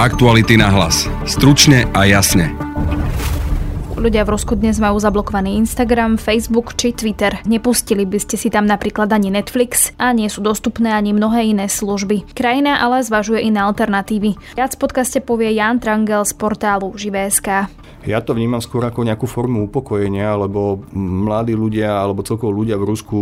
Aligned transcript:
Aktuality 0.00 0.56
na 0.56 0.72
hlas. 0.72 1.04
Stručne 1.28 1.84
a 1.92 2.08
jasne. 2.08 2.56
Ľudia 4.00 4.24
v 4.24 4.32
Rusku 4.32 4.56
dnes 4.56 4.80
majú 4.80 4.96
zablokovaný 4.96 5.60
Instagram, 5.60 6.16
Facebook 6.16 6.72
či 6.72 6.96
Twitter. 6.96 7.36
Nepustili 7.44 8.08
by 8.08 8.16
ste 8.16 8.40
si 8.40 8.48
tam 8.48 8.64
napríklad 8.64 9.12
ani 9.12 9.28
Netflix 9.28 9.92
a 10.00 10.16
nie 10.16 10.32
sú 10.32 10.40
dostupné 10.40 10.88
ani 10.88 11.12
mnohé 11.12 11.52
iné 11.52 11.68
služby. 11.68 12.32
Krajina 12.32 12.80
ale 12.80 13.04
zvažuje 13.04 13.44
iné 13.44 13.60
alternatívy. 13.60 14.40
Viac 14.56 14.72
v 14.72 14.80
podcaste 14.80 15.20
povie 15.20 15.52
Jan 15.52 15.76
Trangel 15.84 16.24
z 16.24 16.32
portálu 16.32 16.96
Živé.sk. 16.96 17.68
Ja 18.04 18.24
to 18.24 18.32
vnímam 18.32 18.64
skôr 18.64 18.84
ako 18.86 19.04
nejakú 19.04 19.28
formu 19.28 19.68
upokojenia, 19.68 20.36
lebo 20.40 20.80
mladí 20.96 21.52
ľudia 21.52 22.00
alebo 22.00 22.24
celkovo 22.24 22.52
ľudia 22.54 22.80
v 22.80 22.88
Rusku 22.88 23.20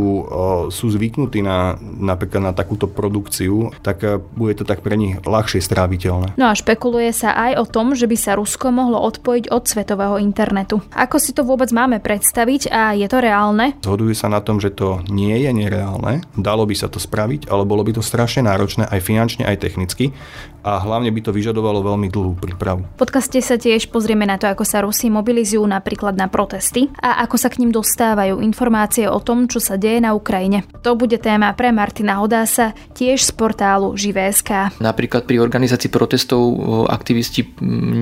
sú 0.71 0.87
zvyknutí 0.91 1.43
na 1.43 1.79
napríklad 1.81 2.43
na 2.43 2.53
takúto 2.55 2.87
produkciu, 2.87 3.75
tak 3.83 4.03
e, 4.07 4.19
bude 4.19 4.55
to 4.55 4.65
tak 4.65 4.81
pre 4.81 4.95
nich 4.95 5.19
ľahšie 5.23 5.61
stráviteľné. 5.61 6.39
No 6.39 6.51
a 6.51 6.55
špekuluje 6.55 7.11
sa 7.11 7.35
aj 7.35 7.53
o 7.61 7.65
tom, 7.67 7.93
že 7.99 8.07
by 8.07 8.17
sa 8.17 8.39
Rusko 8.39 8.71
mohlo 8.71 9.03
odpojiť 9.03 9.51
od 9.51 9.63
svetového 9.67 10.17
internetu. 10.23 10.81
Ako 10.95 11.19
si 11.19 11.35
to 11.35 11.43
vôbec 11.43 11.69
máme 11.75 11.99
predstaviť 11.99 12.71
a 12.71 12.95
je 12.95 13.07
to 13.11 13.19
reálne? 13.19 13.75
Zhodujú 13.83 14.15
sa 14.15 14.31
na 14.31 14.41
tom, 14.41 14.63
že 14.63 14.73
to 14.73 15.03
nie 15.11 15.35
je 15.43 15.51
nereálne, 15.51 16.25
dalo 16.39 16.65
by 16.65 16.75
sa 16.79 16.87
to 16.87 17.03
spraviť, 17.03 17.51
ale 17.51 17.67
bolo 17.67 17.83
by 17.83 17.99
to 17.99 18.03
strašne 18.03 18.47
náročné 18.47 18.87
aj 18.87 19.01
finančne, 19.03 19.45
aj 19.45 19.61
technicky 19.61 20.15
a 20.63 20.83
hlavne 20.83 21.11
by 21.15 21.21
to 21.23 21.31
vyžadovalo 21.31 21.81
veľmi 21.83 22.09
dlhú 22.11 22.39
prípravu. 22.39 22.85
V 22.97 23.01
podcaste 23.01 23.39
sa 23.41 23.57
tiež 23.57 23.89
pozrieme 23.89 24.27
na 24.27 24.37
to, 24.37 24.51
ako 24.51 24.65
sa 24.67 24.83
Rusi 24.83 25.09
mobilizujú 25.09 25.63
napríklad 25.65 26.19
na 26.19 26.27
protesty 26.27 26.91
a 26.99 27.23
ako 27.25 27.37
sa 27.39 27.49
k 27.49 27.63
ním 27.63 27.71
dostávajú 27.71 28.43
informácie 28.43 29.07
o 29.07 29.19
tom, 29.23 29.47
čo 29.47 29.63
sa 29.63 29.79
deje 29.79 30.03
na 30.03 30.13
Ukrajine. 30.13 30.67
To 30.83 30.99
bude 30.99 31.17
téma 31.23 31.55
pre 31.55 31.71
Martina 31.71 32.19
Hodása, 32.19 32.75
tiež 32.95 33.23
z 33.23 33.31
portálu 33.35 33.95
Živé.sk. 33.95 34.81
Napríklad 34.83 35.25
pri 35.25 35.39
organizácii 35.39 35.91
protestov 35.93 36.59
aktivisti 36.91 37.47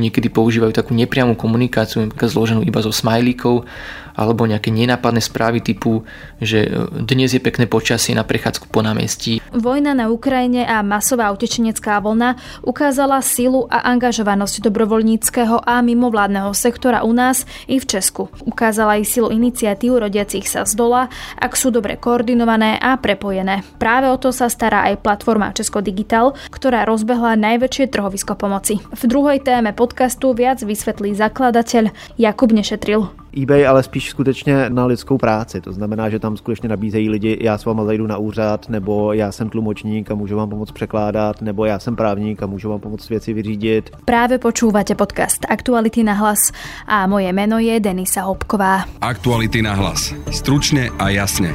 niekedy 0.03 0.33
používajú 0.33 0.73
takú 0.73 0.97
nepriamú 0.97 1.37
komunikáciu, 1.37 2.09
napríklad 2.09 2.31
zloženú 2.33 2.61
iba 2.65 2.81
zo 2.81 2.91
smajlíkov 2.91 3.69
alebo 4.17 4.49
nejaké 4.49 4.73
nenápadné 4.73 5.21
správy 5.21 5.61
typu, 5.61 6.09
že 6.41 6.65
e, 6.65 6.69
dnes 7.05 7.37
je 7.37 7.41
pekné 7.41 7.69
počasie 7.69 8.17
na 8.17 8.25
prechádzku 8.25 8.73
po 8.73 8.81
námestí. 8.81 9.45
Vojna 9.53 9.93
na 9.93 10.09
Ukrajine 10.09 10.65
a 10.65 10.81
masová 10.81 11.29
utečenecká 11.31 12.01
vlna 12.01 12.41
ukázala 12.65 13.21
silu 13.21 13.69
a 13.69 13.85
angažovanosť 13.93 14.65
dobrovoľníckého 14.65 15.61
a 15.63 15.85
mimovládneho 15.85 16.51
sektora 16.57 17.05
u 17.05 17.13
nás 17.13 17.45
i 17.69 17.77
v 17.77 17.85
Česku. 17.85 18.33
Ukázala 18.49 18.97
aj 18.97 19.05
silu 19.05 19.29
iniciatív 19.29 20.01
rodiacich 20.01 20.49
sa 20.49 20.65
z 20.65 20.73
dola, 20.73 21.13
ak 21.37 21.53
sú 21.53 21.69
dobre 21.69 22.01
koordinované 22.01 22.81
a 22.81 22.97
prepojené. 22.97 23.61
Práve 23.77 24.09
o 24.09 24.17
to 24.17 24.33
sa 24.33 24.49
stará 24.49 24.89
aj 24.89 25.05
platforma 25.05 25.53
Česko 25.53 25.85
Digital, 25.85 26.33
ktorá 26.49 26.89
rozbehla 26.89 27.37
najväčšie 27.37 27.93
trhovisko 27.93 28.35
pomoci. 28.41 28.81
V 28.81 29.03
druhej 29.05 29.45
téme 29.45 29.77
podcastu 29.77 30.33
viac 30.33 30.65
vysvetlí 30.65 31.13
zakladateľ 31.13 31.93
Jakub 32.17 32.51
Nešetril 32.55 33.26
eBay 33.43 33.67
ale 33.67 33.83
spíš 33.83 34.11
skutečně 34.11 34.71
na 34.71 34.87
lidskou 34.87 35.19
práci. 35.19 35.61
To 35.61 35.73
znamená, 35.73 36.09
že 36.09 36.19
tam 36.19 36.37
skutečně 36.37 36.69
nabízejí 36.69 37.11
lidi, 37.11 37.39
já 37.41 37.59
s 37.59 37.65
váma 37.65 37.85
zajdu 37.85 38.07
na 38.07 38.17
úřad, 38.17 38.69
nebo 38.69 39.13
já 39.13 39.33
jsem 39.33 39.49
tlumočník 39.49 40.11
a 40.11 40.15
můžu 40.15 40.37
vám 40.37 40.51
pomoct 40.51 40.73
překládat, 40.73 41.43
nebo 41.43 41.65
já 41.65 41.79
jsem 41.79 41.97
právník 41.97 42.43
a 42.43 42.47
můžu 42.47 42.69
vám 42.69 42.81
pomoct 42.81 43.09
věci 43.09 43.33
vyřídit. 43.33 43.91
Práve 44.05 44.39
počúvate 44.39 44.95
podcast 44.95 45.47
Aktuality 45.49 46.03
na 46.03 46.13
hlas 46.13 46.39
a 46.87 47.07
moje 47.07 47.33
meno 47.33 47.59
je 47.59 47.81
Denisa 47.81 48.23
Hopková. 48.23 48.85
Aktuality 49.01 49.63
na 49.63 49.75
hlas. 49.75 50.15
Stručne 50.31 50.89
a 50.99 51.09
jasne. 51.09 51.55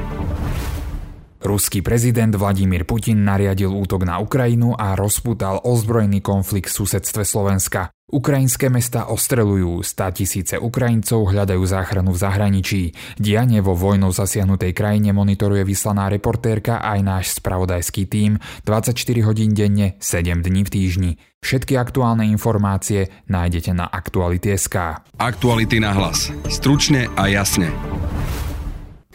Ruský 1.41 1.81
prezident 1.81 2.35
Vladimír 2.35 2.85
Putin 2.85 3.25
nariadil 3.25 3.73
útok 3.73 4.05
na 4.05 4.21
Ukrajinu 4.21 4.77
a 4.77 4.93
rozputal 4.93 5.57
ozbrojený 5.65 6.21
konflikt 6.21 6.69
v 6.69 6.85
susedstve 6.85 7.25
Slovenska. 7.25 7.89
Ukrajinské 8.11 8.67
mesta 8.67 9.07
ostrelujú, 9.07 9.79
stá 9.87 10.11
tisíce 10.11 10.59
Ukrajincov 10.59 11.31
hľadajú 11.31 11.63
záchranu 11.63 12.11
v 12.11 12.19
zahraničí. 12.19 12.81
Dianie 13.15 13.63
vo 13.63 13.71
vojnou 13.71 14.11
zasiahnutej 14.11 14.75
krajine 14.75 15.15
monitoruje 15.15 15.63
vyslaná 15.63 16.11
reportérka 16.11 16.83
aj 16.83 16.99
náš 16.99 17.25
spravodajský 17.39 18.11
tím 18.11 18.35
24 18.67 18.99
hodín 19.23 19.55
denne, 19.55 19.95
7 20.03 20.43
dní 20.43 20.67
v 20.67 20.69
týždni. 20.69 21.11
Všetky 21.39 21.79
aktuálne 21.79 22.27
informácie 22.27 23.07
nájdete 23.31 23.71
na 23.71 23.87
Aktuality.sk. 23.87 24.75
Aktuality 25.15 25.79
na 25.79 25.95
hlas. 25.95 26.35
Stručne 26.51 27.07
a 27.15 27.31
jasne. 27.31 27.71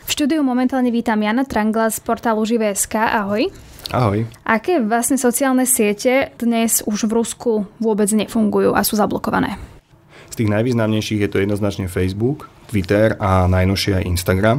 V 0.09 0.11
štúdiu 0.11 0.41
momentálne 0.41 0.89
vítam 0.89 1.21
Jana 1.21 1.45
Trangla 1.45 1.93
z 1.93 2.01
portálu 2.01 2.49
Živé.sk. 2.49 2.97
Ahoj. 2.97 3.76
Ahoj. 3.95 4.27
Aké 4.43 4.83
vlastne 4.83 5.15
sociálne 5.15 5.63
siete 5.63 6.35
dnes 6.35 6.83
už 6.83 7.07
v 7.07 7.13
Rusku 7.23 7.53
vôbec 7.79 8.11
nefungujú 8.11 8.75
a 8.75 8.83
sú 8.83 8.99
zablokované? 8.99 9.55
Z 10.35 10.43
tých 10.43 10.51
najvýznamnejších 10.51 11.23
je 11.23 11.31
to 11.31 11.39
jednoznačne 11.39 11.87
Facebook, 11.87 12.51
Twitter 12.67 13.15
a 13.23 13.47
najnovšie 13.47 14.03
aj 14.03 14.09
Instagram. 14.11 14.59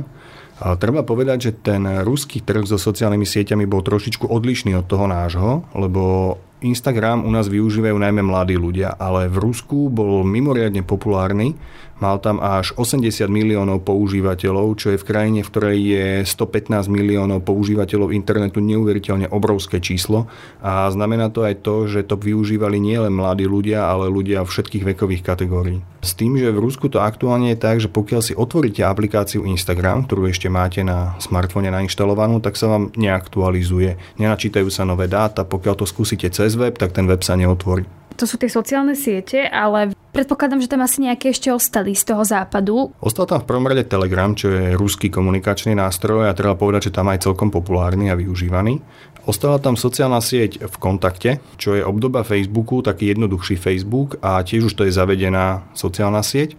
A 0.57 0.73
treba 0.73 1.05
povedať, 1.05 1.51
že 1.51 1.51
ten 1.53 1.85
ruský 2.01 2.41
trh 2.41 2.65
so 2.65 2.81
sociálnymi 2.81 3.27
sieťami 3.27 3.69
bol 3.69 3.85
trošičku 3.85 4.25
odlišný 4.25 4.73
od 4.73 4.89
toho 4.89 5.05
nášho, 5.05 5.69
lebo 5.77 6.33
Instagram 6.65 7.21
u 7.21 7.29
nás 7.29 7.45
využívajú 7.45 7.93
najmä 7.93 8.25
mladí 8.25 8.57
ľudia, 8.57 8.97
ale 8.97 9.29
v 9.29 9.37
Rusku 9.37 9.93
bol 9.93 10.25
mimoriadne 10.25 10.81
populárny 10.81 11.53
Mal 11.97 12.21
tam 12.21 12.37
až 12.37 12.77
80 12.77 13.25
miliónov 13.25 13.81
používateľov, 13.81 14.77
čo 14.77 14.93
je 14.93 15.01
v 15.01 15.07
krajine, 15.07 15.41
v 15.41 15.49
ktorej 15.49 15.77
je 15.81 16.05
115 16.29 16.93
miliónov 16.93 17.41
používateľov 17.41 18.13
internetu 18.13 18.61
neuveriteľne 18.61 19.33
obrovské 19.33 19.81
číslo. 19.81 20.29
A 20.61 20.85
znamená 20.93 21.33
to 21.33 21.41
aj 21.41 21.65
to, 21.65 21.89
že 21.89 22.05
to 22.05 22.13
využívali 22.13 22.77
nielen 22.77 23.17
mladí 23.17 23.49
ľudia, 23.49 23.89
ale 23.89 24.13
ľudia 24.13 24.45
všetkých 24.45 24.93
vekových 24.93 25.25
kategórií. 25.25 25.81
S 26.05 26.13
tým, 26.13 26.37
že 26.37 26.53
v 26.53 26.61
Rusku 26.61 26.85
to 26.85 27.01
aktuálne 27.01 27.49
je 27.49 27.57
tak, 27.57 27.81
že 27.81 27.89
pokiaľ 27.89 28.21
si 28.21 28.37
otvoríte 28.37 28.85
aplikáciu 28.85 29.49
Instagram, 29.49 30.05
ktorú 30.05 30.29
ešte 30.29 30.53
máte 30.53 30.85
na 30.85 31.17
smartfóne 31.17 31.73
nainštalovanú, 31.73 32.45
tak 32.45 32.61
sa 32.61 32.69
vám 32.69 32.93
neaktualizuje. 32.93 34.21
Nenačítajú 34.21 34.69
sa 34.69 34.85
nové 34.85 35.09
dáta, 35.09 35.49
pokiaľ 35.49 35.81
to 35.81 35.85
skúsite 35.89 36.29
cez 36.29 36.53
web, 36.53 36.77
tak 36.77 36.93
ten 36.93 37.09
web 37.09 37.25
sa 37.25 37.33
neotvorí. 37.33 37.89
To 38.17 38.25
sú 38.25 38.41
tie 38.41 38.49
sociálne 38.49 38.97
siete, 38.97 39.45
ale 39.45 39.93
predpokladám, 40.09 40.57
že 40.57 40.73
tam 40.73 40.81
asi 40.81 41.05
nejaké 41.05 41.29
ešte 41.29 41.53
ostali 41.53 41.93
z 41.93 42.01
toho 42.01 42.25
západu. 42.25 42.89
Ostal 42.97 43.29
tam 43.29 43.45
v 43.45 43.49
prvom 43.53 43.69
rade 43.69 43.85
Telegram, 43.85 44.33
čo 44.33 44.49
je 44.49 44.73
ruský 44.73 45.13
komunikačný 45.13 45.77
nástroj 45.77 46.25
a 46.25 46.33
treba 46.33 46.57
povedať, 46.57 46.89
že 46.89 46.97
tam 46.97 47.13
aj 47.13 47.29
celkom 47.29 47.53
populárny 47.53 48.09
a 48.09 48.17
využívaný. 48.17 48.81
Ostala 49.29 49.61
tam 49.61 49.77
sociálna 49.77 50.17
sieť 50.17 50.65
v 50.65 50.75
kontakte, 50.79 51.43
čo 51.61 51.77
je 51.77 51.83
obdoba 51.85 52.23
Facebooku, 52.25 52.79
taký 52.81 53.11
jednoduchší 53.13 53.59
Facebook 53.59 54.17
a 54.23 54.41
tiež 54.41 54.71
už 54.71 54.73
to 54.73 54.87
je 54.87 54.95
zavedená 54.95 55.67
sociálna 55.77 56.23
sieť. 56.23 56.55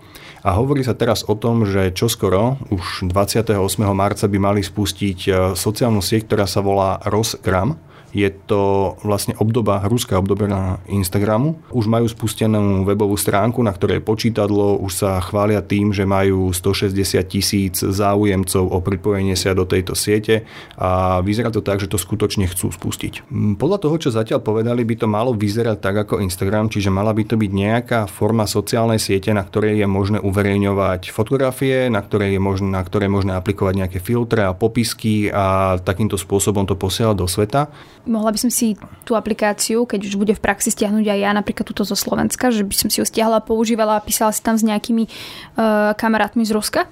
A 0.47 0.55
hovorí 0.55 0.87
sa 0.87 0.95
teraz 0.95 1.27
o 1.27 1.35
tom, 1.35 1.67
že 1.67 1.91
čoskoro, 1.91 2.61
už 2.71 3.11
28. 3.11 3.57
marca 3.91 4.31
by 4.31 4.39
mali 4.39 4.61
spustiť 4.63 5.19
e, 5.27 5.31
sociálnu 5.59 5.99
sieť, 5.99 6.31
ktorá 6.31 6.47
sa 6.47 6.63
volá 6.63 7.03
Rosgram, 7.09 7.75
je 8.13 8.29
to 8.49 8.95
vlastne 9.05 9.37
obdoba, 9.37 9.85
ruská 9.85 10.17
obdoba 10.17 10.49
na 10.49 10.63
Instagramu. 10.89 11.61
Už 11.69 11.87
majú 11.91 12.09
spustenú 12.09 12.89
webovú 12.89 13.21
stránku, 13.21 13.61
na 13.61 13.73
ktorej 13.73 14.01
počítadlo, 14.01 14.81
už 14.81 14.93
sa 15.05 15.21
chvália 15.21 15.61
tým, 15.61 15.93
že 15.93 16.09
majú 16.09 16.49
160 16.51 16.95
tisíc 17.29 17.75
záujemcov 17.85 18.65
o 18.65 18.79
pripojenie 18.81 19.37
sa 19.37 19.53
do 19.53 19.69
tejto 19.69 19.93
siete 19.93 20.49
a 20.81 21.21
vyzerá 21.21 21.53
to 21.53 21.61
tak, 21.61 21.85
že 21.85 21.91
to 21.91 22.01
skutočne 22.01 22.49
chcú 22.49 22.73
spustiť. 22.73 23.29
Podľa 23.61 23.79
toho, 23.79 23.97
čo 24.01 24.15
zatiaľ 24.15 24.41
povedali, 24.41 24.89
by 24.89 24.95
to 25.05 25.07
malo 25.07 25.37
vyzerať 25.37 25.77
tak 25.79 26.09
ako 26.09 26.25
Instagram, 26.25 26.73
čiže 26.73 26.89
mala 26.89 27.13
by 27.13 27.29
to 27.29 27.37
byť 27.37 27.51
nejaká 27.53 28.01
forma 28.09 28.49
sociálnej 28.49 29.01
siete, 29.01 29.31
na 29.37 29.45
ktorej 29.45 29.85
je 29.85 29.89
možné 29.89 30.19
uverejňovať 30.25 31.13
fotografie, 31.13 31.93
na 31.93 32.01
ktorej 32.01 32.37
je 32.37 32.41
možné, 32.41 32.69
na 32.73 32.81
ktorej 32.81 33.13
je 33.13 33.17
možné 33.21 33.33
aplikovať 33.37 33.75
nejaké 33.85 33.99
filtre 34.01 34.49
a 34.49 34.57
popisky 34.57 35.29
a 35.29 35.77
takýmto 35.79 36.17
spôsobom 36.17 36.65
to 36.65 36.75
posielať 36.79 37.17
do 37.19 37.29
sveta 37.29 37.69
mohla 38.05 38.31
by 38.31 38.39
som 38.39 38.51
si 38.53 38.79
tú 39.03 39.17
aplikáciu, 39.17 39.89
keď 39.89 40.01
už 40.07 40.15
bude 40.21 40.35
v 40.37 40.43
praxi 40.43 40.71
stiahnuť 40.71 41.07
aj 41.09 41.19
ja, 41.19 41.31
napríklad 41.33 41.67
túto 41.67 41.83
zo 41.83 41.97
Slovenska, 41.97 42.53
že 42.53 42.63
by 42.63 42.75
som 42.77 42.89
si 42.93 43.01
ju 43.01 43.07
stiahla, 43.09 43.43
používala 43.43 43.99
a 43.99 44.05
písala 44.05 44.31
si 44.31 44.45
tam 44.45 44.55
s 44.55 44.63
nejakými 44.63 45.09
uh, 45.09 45.97
kamarátmi 45.97 46.45
z 46.47 46.55
Ruska? 46.55 46.87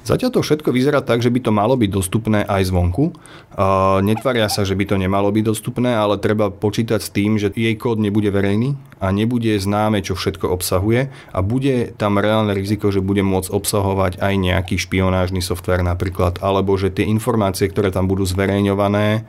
Zatiaľ 0.00 0.32
to 0.32 0.40
všetko 0.40 0.72
vyzerá 0.72 1.04
tak, 1.04 1.20
že 1.20 1.28
by 1.28 1.44
to 1.44 1.52
malo 1.52 1.76
byť 1.76 1.90
dostupné 1.92 2.40
aj 2.48 2.72
zvonku. 2.72 3.12
Netvária 4.00 4.48
sa, 4.48 4.64
že 4.64 4.72
by 4.72 4.88
to 4.88 4.96
nemalo 4.96 5.28
byť 5.28 5.44
dostupné, 5.44 5.92
ale 5.92 6.16
treba 6.16 6.48
počítať 6.48 7.00
s 7.04 7.12
tým, 7.12 7.36
že 7.36 7.52
jej 7.52 7.76
kód 7.76 8.00
nebude 8.00 8.32
verejný 8.32 8.74
a 8.96 9.12
nebude 9.12 9.52
známe, 9.60 10.00
čo 10.00 10.16
všetko 10.16 10.48
obsahuje 10.50 11.12
a 11.12 11.38
bude 11.44 11.92
tam 12.00 12.16
reálne 12.16 12.56
riziko, 12.56 12.88
že 12.88 13.04
bude 13.04 13.20
môcť 13.20 13.52
obsahovať 13.52 14.12
aj 14.24 14.34
nejaký 14.40 14.80
špionážny 14.80 15.44
software 15.44 15.84
napríklad, 15.84 16.40
alebo 16.40 16.74
že 16.80 16.88
tie 16.90 17.04
informácie, 17.04 17.68
ktoré 17.68 17.92
tam 17.92 18.08
budú 18.08 18.24
zverejňované, 18.24 19.28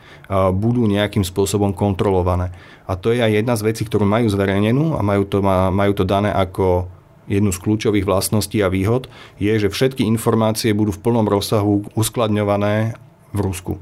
budú 0.56 0.88
nejakým 0.88 1.28
spôsobom 1.28 1.76
kontrolované. 1.76 2.56
A 2.88 2.96
to 2.96 3.12
je 3.12 3.20
aj 3.20 3.44
jedna 3.44 3.60
z 3.60 3.66
vecí, 3.68 3.84
ktorú 3.84 4.08
majú 4.08 4.32
zverejnenú 4.32 4.96
a 4.96 5.04
majú 5.04 5.24
to, 5.28 5.44
majú 5.46 5.92
to 5.96 6.08
dané 6.08 6.32
ako 6.32 6.88
jednu 7.30 7.54
z 7.54 7.62
kľúčových 7.62 8.06
vlastností 8.08 8.62
a 8.62 8.72
výhod 8.72 9.12
je, 9.38 9.54
že 9.58 9.70
všetky 9.70 10.06
informácie 10.06 10.74
budú 10.74 10.96
v 10.96 11.02
plnom 11.04 11.28
rozsahu 11.28 11.86
uskladňované 11.94 12.98
v 13.32 13.40
Rusku. 13.40 13.74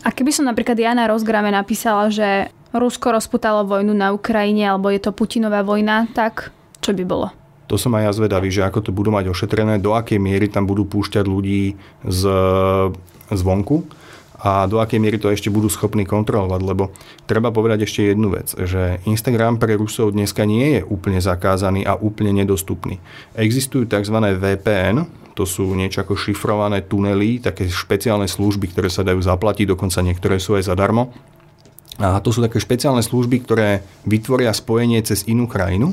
A 0.00 0.08
keby 0.10 0.32
som 0.32 0.48
napríklad 0.48 0.80
ja 0.80 0.96
na 0.96 1.04
rozgrame 1.06 1.52
napísala, 1.52 2.08
že 2.08 2.48
Rusko 2.72 3.12
rozputalo 3.12 3.68
vojnu 3.68 3.92
na 3.92 4.14
Ukrajine, 4.16 4.70
alebo 4.70 4.88
je 4.88 5.02
to 5.02 5.12
Putinová 5.12 5.60
vojna, 5.60 6.08
tak 6.14 6.54
čo 6.80 6.96
by 6.96 7.04
bolo? 7.04 7.28
To 7.68 7.78
som 7.78 7.94
aj 7.94 8.02
ja 8.08 8.12
zvedavý, 8.16 8.48
že 8.50 8.66
ako 8.66 8.90
to 8.90 8.90
budú 8.90 9.14
mať 9.14 9.30
ošetrené, 9.30 9.78
do 9.78 9.94
akej 9.94 10.18
miery 10.18 10.50
tam 10.50 10.66
budú 10.66 10.88
púšťať 10.88 11.22
ľudí 11.22 11.78
z, 12.02 12.22
zvonku 13.30 13.86
a 14.40 14.64
do 14.64 14.80
akej 14.80 14.96
miery 14.96 15.20
to 15.20 15.28
ešte 15.28 15.52
budú 15.52 15.68
schopní 15.68 16.08
kontrolovať, 16.08 16.60
lebo 16.64 16.96
treba 17.28 17.52
povedať 17.52 17.84
ešte 17.84 18.08
jednu 18.08 18.32
vec, 18.32 18.56
že 18.56 19.04
Instagram 19.04 19.60
pre 19.60 19.76
Rusov 19.76 20.16
dneska 20.16 20.48
nie 20.48 20.80
je 20.80 20.82
úplne 20.88 21.20
zakázaný 21.20 21.84
a 21.84 22.00
úplne 22.00 22.32
nedostupný. 22.32 22.96
Existujú 23.36 23.84
tzv. 23.84 24.16
VPN, 24.16 25.04
to 25.36 25.44
sú 25.44 25.76
niečo 25.76 26.00
ako 26.00 26.16
šifrované 26.16 26.88
tunely, 26.88 27.44
také 27.44 27.68
špeciálne 27.68 28.24
služby, 28.24 28.72
ktoré 28.72 28.88
sa 28.88 29.04
dajú 29.04 29.20
zaplatiť, 29.20 29.76
dokonca 29.76 30.00
niektoré 30.00 30.40
sú 30.40 30.56
aj 30.56 30.72
zadarmo. 30.72 31.12
A 32.00 32.16
to 32.24 32.32
sú 32.32 32.40
také 32.40 32.56
špeciálne 32.56 33.04
služby, 33.04 33.44
ktoré 33.44 33.84
vytvoria 34.08 34.56
spojenie 34.56 35.04
cez 35.04 35.28
inú 35.28 35.44
krajinu 35.44 35.92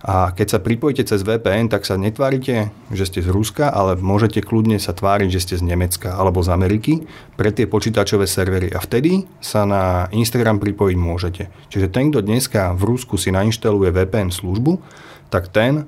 a 0.00 0.32
keď 0.32 0.46
sa 0.56 0.58
pripojíte 0.64 1.04
cez 1.04 1.20
VPN, 1.20 1.68
tak 1.68 1.84
sa 1.84 2.00
netvárite, 2.00 2.72
že 2.88 3.04
ste 3.04 3.20
z 3.20 3.28
Ruska, 3.28 3.68
ale 3.68 4.00
môžete 4.00 4.40
kľudne 4.40 4.80
sa 4.80 4.96
tváriť, 4.96 5.28
že 5.28 5.42
ste 5.44 5.54
z 5.60 5.68
Nemecka 5.68 6.16
alebo 6.16 6.40
z 6.40 6.48
Ameriky 6.48 7.04
pre 7.36 7.52
tie 7.52 7.68
počítačové 7.68 8.24
servery. 8.24 8.72
A 8.72 8.80
vtedy 8.80 9.28
sa 9.44 9.68
na 9.68 10.08
Instagram 10.08 10.56
pripojiť 10.56 10.96
môžete. 10.96 11.52
Čiže 11.68 11.92
ten, 11.92 12.08
kto 12.08 12.24
dneska 12.24 12.72
v 12.72 12.96
Rusku 12.96 13.20
si 13.20 13.28
nainštaluje 13.28 13.92
VPN 13.92 14.32
službu, 14.32 14.80
tak 15.28 15.52
ten 15.52 15.84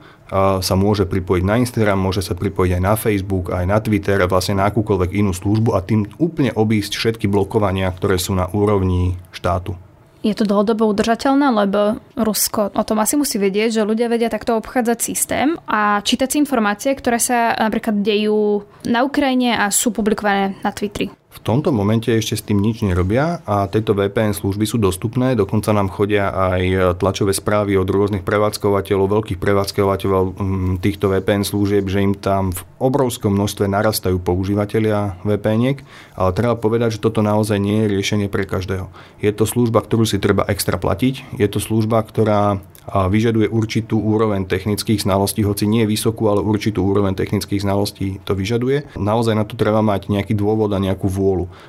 sa 0.61 0.75
môže 0.77 1.05
pripojiť 1.05 1.45
na 1.45 1.61
Instagram, 1.61 2.01
môže 2.01 2.25
sa 2.25 2.33
pripojiť 2.33 2.81
aj 2.81 2.83
na 2.85 2.95
Facebook, 2.97 3.53
aj 3.53 3.65
na 3.69 3.77
Twitter, 3.85 4.17
vlastne 4.25 4.61
na 4.61 4.69
akúkoľvek 4.69 5.13
inú 5.13 5.37
službu 5.37 5.77
a 5.77 5.85
tým 5.85 6.09
úplne 6.17 6.53
obísť 6.57 6.97
všetky 6.97 7.29
blokovania, 7.29 7.93
ktoré 7.93 8.17
sú 8.17 8.33
na 8.33 8.49
úrovni 8.49 9.21
štátu. 9.29 9.77
Je 10.23 10.35
to 10.39 10.47
dlhodobo 10.47 10.87
udržateľné, 10.87 11.51
lebo 11.51 11.99
Rusko 12.15 12.71
o 12.71 12.83
tom 12.87 13.03
asi 13.03 13.19
musí 13.19 13.43
vedieť, 13.43 13.83
že 13.83 13.89
ľudia 13.89 14.07
vedia 14.07 14.31
takto 14.31 14.55
obchádzať 14.55 14.99
systém 15.03 15.59
a 15.67 15.99
čítať 15.99 16.29
si 16.31 16.37
informácie, 16.39 16.95
ktoré 16.95 17.19
sa 17.19 17.59
napríklad 17.59 18.07
dejú 18.07 18.63
na 18.87 19.03
Ukrajine 19.03 19.59
a 19.59 19.67
sú 19.75 19.91
publikované 19.91 20.55
na 20.63 20.71
Twitteri. 20.71 21.22
V 21.33 21.39
tomto 21.41 21.73
momente 21.73 22.13
ešte 22.13 22.37
s 22.37 22.45
tým 22.45 22.61
nič 22.61 22.85
nerobia 22.85 23.41
a 23.49 23.65
tieto 23.65 23.97
VPN 23.97 24.37
služby 24.37 24.69
sú 24.69 24.77
dostupné, 24.77 25.33
dokonca 25.33 25.73
nám 25.73 25.89
chodia 25.89 26.29
aj 26.29 26.97
tlačové 27.01 27.33
správy 27.33 27.81
od 27.81 27.89
rôznych 27.89 28.21
prevádzkovateľov, 28.21 29.09
veľkých 29.09 29.41
prevádzkovateľov 29.41 30.37
mm, 30.37 30.73
týchto 30.85 31.09
VPN 31.09 31.49
služieb, 31.49 31.89
že 31.89 32.05
im 32.05 32.13
tam 32.13 32.53
v 32.53 32.61
obrovskom 32.77 33.33
množstve 33.33 33.65
narastajú 33.65 34.21
používateľia 34.21 35.25
VPN, 35.25 35.81
ale 36.19 36.31
treba 36.37 36.59
povedať, 36.59 37.01
že 37.01 37.03
toto 37.03 37.25
naozaj 37.25 37.57
nie 37.57 37.85
je 37.85 37.91
riešenie 37.97 38.29
pre 38.29 38.45
každého. 38.45 38.93
Je 39.25 39.33
to 39.33 39.49
služba, 39.49 39.81
ktorú 39.81 40.05
si 40.05 40.21
treba 40.21 40.45
extra 40.53 40.77
platiť, 40.77 41.41
je 41.41 41.49
to 41.49 41.63
služba, 41.63 42.05
ktorá 42.05 42.61
vyžaduje 42.91 43.47
určitú 43.47 44.03
úroveň 44.03 44.43
technických 44.51 45.07
znalostí, 45.07 45.47
hoci 45.47 45.71
nie 45.71 45.87
vysokú, 45.87 46.27
ale 46.27 46.43
určitú 46.43 46.83
úroveň 46.83 47.15
technických 47.15 47.63
znalostí 47.63 48.19
to 48.27 48.35
vyžaduje. 48.35 48.91
Naozaj 48.99 49.35
na 49.39 49.45
to 49.47 49.55
treba 49.55 49.79
mať 49.87 50.11
nejaký 50.11 50.35
dôvod 50.35 50.75
a 50.75 50.83
nejakú 50.83 51.07
vôľu. 51.07 51.22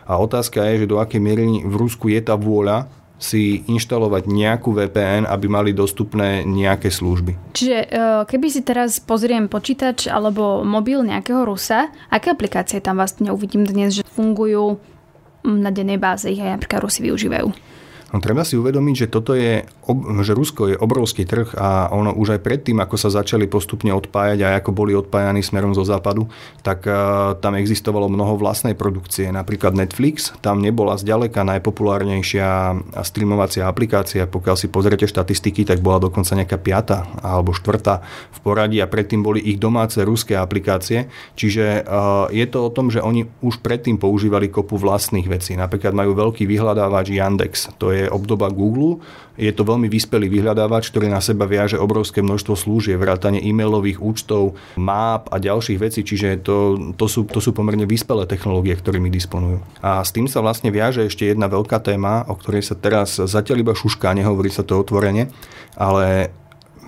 A 0.09 0.17
otázka 0.17 0.63
je, 0.73 0.85
že 0.85 0.91
do 0.91 0.97
akej 0.97 1.21
miery 1.21 1.45
v 1.61 1.75
Rusku 1.77 2.09
je 2.09 2.19
tá 2.19 2.33
vôľa 2.33 2.89
si 3.23 3.63
inštalovať 3.71 4.27
nejakú 4.27 4.75
VPN, 4.75 5.23
aby 5.23 5.47
mali 5.47 5.71
dostupné 5.71 6.43
nejaké 6.43 6.91
služby. 6.91 7.55
Čiže 7.55 7.77
e, 7.79 7.87
keby 8.27 8.47
si 8.51 8.61
teraz 8.67 8.99
pozriem 8.99 9.47
počítač 9.47 10.11
alebo 10.11 10.67
mobil 10.67 10.99
nejakého 11.07 11.47
Rusa, 11.47 11.87
aké 12.11 12.35
aplikácie 12.35 12.83
tam 12.83 12.99
vlastne 12.99 13.31
uvidím 13.31 13.63
dnes, 13.63 13.95
že 13.95 14.03
fungujú 14.03 14.75
na 15.47 15.71
dennej 15.71 15.99
báze, 15.99 16.27
ich 16.27 16.43
aj 16.43 16.59
napríklad 16.59 16.83
Rusi 16.83 16.99
využívajú? 16.99 17.47
No, 18.13 18.21
treba 18.21 18.45
si 18.45 18.53
uvedomiť, 18.53 18.95
že 18.95 19.07
toto 19.09 19.33
je, 19.33 19.65
že 20.21 20.37
Rusko 20.37 20.69
je 20.69 20.77
obrovský 20.77 21.25
trh 21.25 21.57
a 21.57 21.89
ono 21.89 22.13
už 22.13 22.37
aj 22.37 22.45
predtým, 22.45 22.77
ako 22.77 22.93
sa 22.93 23.09
začali 23.09 23.49
postupne 23.49 23.89
odpájať 23.89 24.37
a 24.45 24.61
ako 24.61 24.69
boli 24.69 24.93
odpájani 24.93 25.41
smerom 25.41 25.73
zo 25.73 25.81
západu, 25.81 26.29
tak 26.61 26.85
uh, 26.85 27.33
tam 27.41 27.57
existovalo 27.57 28.05
mnoho 28.13 28.37
vlastnej 28.37 28.77
produkcie. 28.77 29.33
Napríklad 29.33 29.73
Netflix, 29.73 30.29
tam 30.45 30.61
nebola 30.61 30.93
zďaleka 30.93 31.41
najpopulárnejšia 31.41 32.77
streamovacia 33.01 33.65
aplikácia. 33.65 34.29
Pokiaľ 34.29 34.55
si 34.61 34.69
pozriete 34.69 35.09
štatistiky, 35.09 35.65
tak 35.65 35.81
bola 35.81 36.05
dokonca 36.05 36.37
nejaká 36.37 36.61
piata 36.61 37.09
alebo 37.17 37.49
štvrtá 37.49 38.05
v 38.29 38.39
poradí 38.45 38.77
a 38.77 38.85
predtým 38.85 39.25
boli 39.25 39.41
ich 39.41 39.57
domáce 39.57 39.97
ruské 40.05 40.37
aplikácie. 40.37 41.09
Čiže 41.33 41.81
uh, 41.81 42.29
je 42.29 42.45
to 42.45 42.61
o 42.61 42.69
tom, 42.69 42.93
že 42.93 43.01
oni 43.01 43.25
už 43.41 43.65
predtým 43.65 43.97
používali 43.97 44.53
kopu 44.53 44.77
vlastných 44.77 45.25
vecí. 45.25 45.57
Napríklad 45.57 45.97
majú 45.97 46.13
veľký 46.13 46.45
vyhľadávač 46.45 47.09
Yandex. 47.09 47.73
To 47.81 47.89
je 47.89 48.02
obdoba 48.09 48.51
Google. 48.51 49.03
Je 49.37 49.49
to 49.49 49.65
veľmi 49.65 49.89
vyspelý 49.89 50.29
vyhľadávač, 50.29 50.93
ktorý 50.93 51.09
na 51.09 51.23
seba 51.23 51.49
viaže 51.49 51.79
obrovské 51.79 52.21
množstvo 52.21 52.53
služieb, 52.53 53.01
vrátane 53.01 53.41
e-mailových 53.41 54.01
účtov, 54.01 54.57
map 54.77 55.29
a 55.33 55.41
ďalších 55.41 55.79
vecí, 55.81 56.01
čiže 56.05 56.43
to, 56.45 56.77
to, 56.93 57.05
sú, 57.09 57.25
to 57.25 57.41
sú 57.41 57.55
pomerne 57.55 57.87
vyspelé 57.89 58.29
technológie, 58.29 58.77
ktorými 58.77 59.09
disponujú. 59.09 59.63
A 59.81 60.03
s 60.05 60.13
tým 60.13 60.29
sa 60.29 60.43
vlastne 60.43 60.69
viaže 60.69 61.05
ešte 61.05 61.29
jedna 61.29 61.49
veľká 61.49 61.81
téma, 61.81 62.25
o 62.29 62.37
ktorej 62.37 62.65
sa 62.65 62.75
teraz 62.77 63.17
zatiaľ 63.17 63.65
iba 63.65 63.73
šušká, 63.73 64.13
nehovorí 64.13 64.53
sa 64.53 64.61
to 64.61 64.77
otvorene, 64.77 65.33
ale 65.73 66.29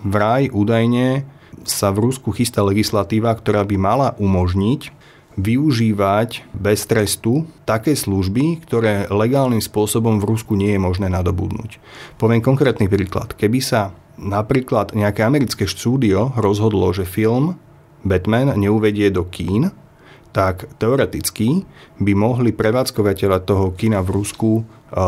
vraj 0.05 0.53
údajne 0.53 1.25
sa 1.65 1.89
v 1.89 2.11
Rusku 2.11 2.29
chystá 2.29 2.61
legislatíva, 2.61 3.33
ktorá 3.33 3.65
by 3.65 3.75
mala 3.79 4.07
umožniť 4.21 5.04
využívať 5.35 6.47
bez 6.55 6.87
trestu 6.87 7.43
také 7.67 7.95
služby, 7.95 8.63
ktoré 8.63 9.07
legálnym 9.11 9.59
spôsobom 9.59 10.19
v 10.23 10.27
Rusku 10.31 10.55
nie 10.55 10.75
je 10.75 10.79
možné 10.79 11.11
nadobudnúť. 11.11 11.79
Poviem 12.15 12.39
konkrétny 12.39 12.87
príklad. 12.87 13.35
Keby 13.35 13.59
sa 13.59 13.91
napríklad 14.15 14.95
nejaké 14.95 15.27
americké 15.27 15.67
štúdio 15.67 16.31
rozhodlo, 16.39 16.87
že 16.95 17.03
film 17.03 17.59
Batman 18.07 18.55
neuvedie 18.55 19.11
do 19.11 19.27
kín, 19.27 19.75
tak 20.31 20.67
teoreticky 20.79 21.63
by 21.99 22.11
mohli 22.11 22.51
prevádzkovateľa 22.51 23.39
toho 23.47 23.71
kina 23.71 24.03
v 24.03 24.19
Rusku 24.19 24.51
e, 24.59 24.63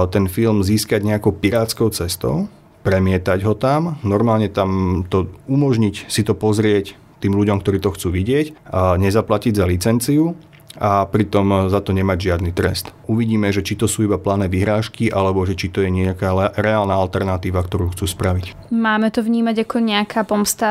ten 0.07 0.31
film 0.31 0.63
získať 0.63 1.03
nejakou 1.03 1.35
pirátskou 1.35 1.91
cestou, 1.91 2.47
premietať 2.87 3.43
ho 3.43 3.51
tam, 3.51 3.99
normálne 4.07 4.47
tam 4.47 5.03
to 5.11 5.27
umožniť 5.51 6.07
si 6.07 6.23
to 6.23 6.31
pozrieť 6.31 6.95
tým 7.17 7.33
ľuďom, 7.33 7.59
ktorí 7.59 7.81
to 7.81 7.93
chcú 7.93 8.13
vidieť, 8.13 8.69
nezaplatiť 9.01 9.53
za 9.57 9.65
licenciu 9.65 10.37
a 10.77 11.09
pritom 11.09 11.73
za 11.73 11.81
to 11.81 11.89
nemať 11.89 12.17
žiadny 12.21 12.53
trest. 12.53 12.93
Uvidíme, 13.09 13.49
že 13.49 13.65
či 13.65 13.73
to 13.73 13.89
sú 13.89 14.05
iba 14.05 14.21
plané 14.21 14.45
vyhrážky, 14.45 15.09
alebo 15.09 15.41
že 15.41 15.57
či 15.57 15.73
to 15.73 15.81
je 15.81 15.89
nejaká 15.89 16.53
reálna 16.53 16.93
alternatíva, 16.93 17.65
ktorú 17.65 17.97
chcú 17.97 18.05
spraviť. 18.05 18.69
Máme 18.69 19.09
to 19.09 19.25
vnímať 19.25 19.65
ako 19.65 19.77
nejaká 19.81 20.21
pomsta 20.21 20.69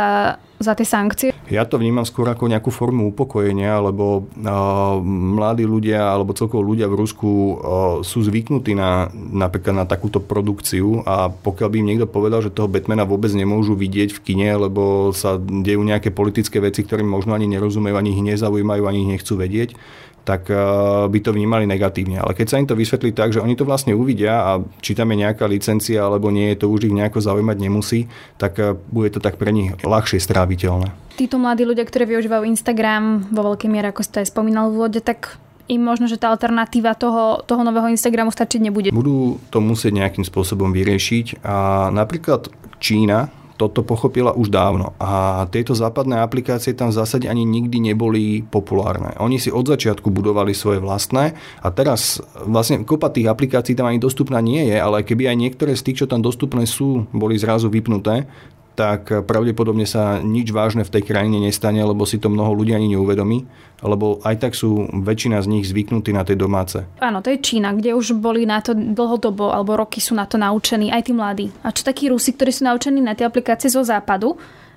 za 0.57 0.73
tie 0.73 0.87
sankcie? 0.89 1.36
Ja 1.47 1.63
to 1.63 1.79
vnímam 1.79 2.03
skôr 2.03 2.27
ako 2.27 2.51
nejakú 2.51 2.75
formu 2.75 3.15
upokojenia, 3.15 3.79
lebo 3.79 4.27
uh, 4.27 4.99
mladí 5.07 5.63
ľudia 5.63 6.11
alebo 6.11 6.35
celkovo 6.35 6.67
ľudia 6.67 6.91
v 6.91 6.99
Rusku 6.99 7.31
uh, 7.31 7.55
sú 8.03 8.27
zvyknutí 8.27 8.75
na, 8.75 9.07
napríklad 9.15 9.79
na 9.79 9.87
takúto 9.87 10.19
produkciu 10.19 11.07
a 11.07 11.31
pokiaľ 11.31 11.69
by 11.71 11.77
im 11.79 11.89
niekto 11.95 12.11
povedal, 12.11 12.43
že 12.43 12.51
toho 12.51 12.67
Batmana 12.67 13.07
vôbec 13.07 13.31
nemôžu 13.31 13.79
vidieť 13.79 14.19
v 14.19 14.23
kine, 14.27 14.51
lebo 14.59 15.15
sa 15.15 15.39
dejú 15.39 15.87
nejaké 15.87 16.11
politické 16.11 16.59
veci, 16.59 16.83
ktorým 16.83 17.07
možno 17.07 17.39
ani 17.39 17.47
nerozumejú, 17.47 17.95
ani 17.95 18.11
ich 18.19 18.23
nezaujímajú, 18.27 18.83
ani 18.83 18.99
ich 19.07 19.11
nechcú 19.15 19.39
vedieť, 19.39 19.79
tak 20.27 20.51
eh, 20.51 20.59
by 21.07 21.19
to 21.23 21.31
vnímali 21.31 21.71
negatívne. 21.71 22.19
Ale 22.19 22.35
keď 22.35 22.47
sa 22.51 22.59
im 22.59 22.67
to 22.67 22.75
vysvetlí 22.75 23.15
tak, 23.15 23.31
že 23.31 23.39
oni 23.39 23.55
to 23.55 23.63
vlastne 23.63 23.95
uvidia 23.95 24.43
a 24.43 24.51
či 24.83 24.99
tam 24.99 25.15
je 25.15 25.23
nejaká 25.23 25.47
licencia 25.47 26.03
alebo 26.03 26.35
nie, 26.35 26.59
to 26.59 26.67
už 26.67 26.91
ich 26.91 26.97
nejako 26.99 27.23
zaujímať 27.23 27.57
nemusí, 27.63 28.11
tak 28.35 28.59
eh, 28.59 28.75
bude 28.91 29.15
to 29.15 29.23
tak 29.23 29.39
pre 29.39 29.55
nich 29.55 29.71
ľahšie 29.87 30.19
stráviteľné. 30.19 30.91
Títo 31.15 31.39
mladí 31.39 31.65
ľudia, 31.65 31.87
ktorí 31.87 32.13
využívajú 32.13 32.45
Instagram 32.45 33.33
vo 33.33 33.55
veľkej 33.55 33.71
miere, 33.71 33.89
ako 33.95 34.05
ste 34.05 34.27
aj 34.27 34.35
spomínal 34.35 34.69
v 34.69 34.83
úvode, 34.83 35.01
tak 35.01 35.41
im 35.67 35.83
možno, 35.83 36.07
že 36.07 36.21
tá 36.21 36.31
alternatíva 36.31 36.95
toho, 36.95 37.43
toho 37.43 37.63
nového 37.67 37.91
Instagramu 37.91 38.31
stačiť 38.31 38.61
nebude. 38.63 38.89
Budú 38.95 39.43
to 39.51 39.59
musieť 39.59 39.97
nejakým 39.97 40.23
spôsobom 40.23 40.71
vyriešiť 40.71 41.43
a 41.43 41.89
napríklad 41.91 42.53
Čína 42.79 43.33
toto 43.57 43.81
pochopila 43.81 44.37
už 44.37 44.53
dávno 44.53 44.93
a 45.01 45.45
tieto 45.49 45.73
západné 45.73 46.21
aplikácie 46.21 46.77
tam 46.77 46.93
v 46.93 46.99
zásade 47.01 47.27
ani 47.27 47.49
nikdy 47.49 47.81
neboli 47.93 48.45
populárne. 48.45 49.17
Oni 49.17 49.41
si 49.41 49.49
od 49.49 49.65
začiatku 49.65 50.13
budovali 50.13 50.53
svoje 50.53 50.79
vlastné 50.79 51.33
a 51.65 51.69
teraz 51.73 52.21
vlastne 52.45 52.85
kopa 52.85 53.09
tých 53.09 53.33
aplikácií 53.33 53.73
tam 53.73 53.89
ani 53.89 53.99
dostupná 53.99 54.39
nie 54.45 54.69
je, 54.69 54.77
ale 54.77 55.03
keby 55.03 55.33
aj 55.33 55.37
niektoré 55.41 55.73
z 55.73 55.85
tých, 55.91 56.05
čo 56.05 56.07
tam 56.07 56.21
dostupné 56.21 56.69
sú, 56.69 57.09
boli 57.11 57.41
zrazu 57.41 57.73
vypnuté, 57.73 58.29
tak 58.77 59.25
pravdepodobne 59.25 59.89
sa 59.89 60.21
nič 60.21 60.53
vážne 60.53 60.85
v 60.85 60.93
tej 60.93 61.03
krajine 61.09 61.41
nestane, 61.41 61.81
lebo 61.81 62.05
si 62.05 62.21
to 62.21 62.29
mnoho 62.29 62.53
ľudí 62.53 62.77
ani 62.77 62.93
neuvedomí, 62.93 63.49
lebo 63.81 64.21
aj 64.21 64.37
tak 64.37 64.53
sú 64.53 64.85
väčšina 64.93 65.41
z 65.41 65.49
nich 65.49 65.65
zvyknutí 65.65 66.13
na 66.13 66.23
tie 66.29 66.37
domáce. 66.37 66.85
Áno, 67.01 67.25
to 67.25 67.33
je 67.33 67.41
Čína, 67.41 67.73
kde 67.73 67.97
už 67.97 68.21
boli 68.21 68.45
na 68.45 68.61
to 68.61 68.77
dlhodobo, 68.77 69.49
alebo 69.49 69.81
roky 69.81 70.05
sú 70.05 70.13
na 70.13 70.29
to 70.29 70.37
naučení, 70.37 70.93
aj 70.93 71.09
tí 71.09 71.13
mladí. 71.17 71.49
A 71.65 71.73
čo 71.73 71.83
takí 71.83 72.13
Rusi, 72.13 72.37
ktorí 72.37 72.53
sú 72.53 72.69
naučení 72.69 73.01
na 73.01 73.17
tie 73.17 73.25
aplikácie 73.25 73.73
zo 73.73 73.81
západu, 73.81 74.37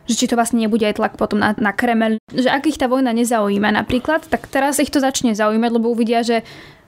že 0.09 0.17
či 0.17 0.25
to 0.25 0.33
vlastne 0.33 0.63
nebude 0.63 0.87
aj 0.87 0.97
tlak 0.97 1.13
potom 1.21 1.37
na, 1.37 1.53
na 1.59 1.69
Kremel, 1.69 2.17
že 2.33 2.49
ak 2.49 2.65
ich 2.65 2.81
tá 2.81 2.89
vojna 2.89 3.13
nezaujíma 3.13 3.69
napríklad, 3.69 4.25
tak 4.25 4.49
teraz 4.49 4.81
ich 4.81 4.89
to 4.89 4.97
začne 4.97 5.37
zaujímať, 5.37 5.69
lebo 5.69 5.93
uvidia, 5.93 6.25
že 6.25 6.41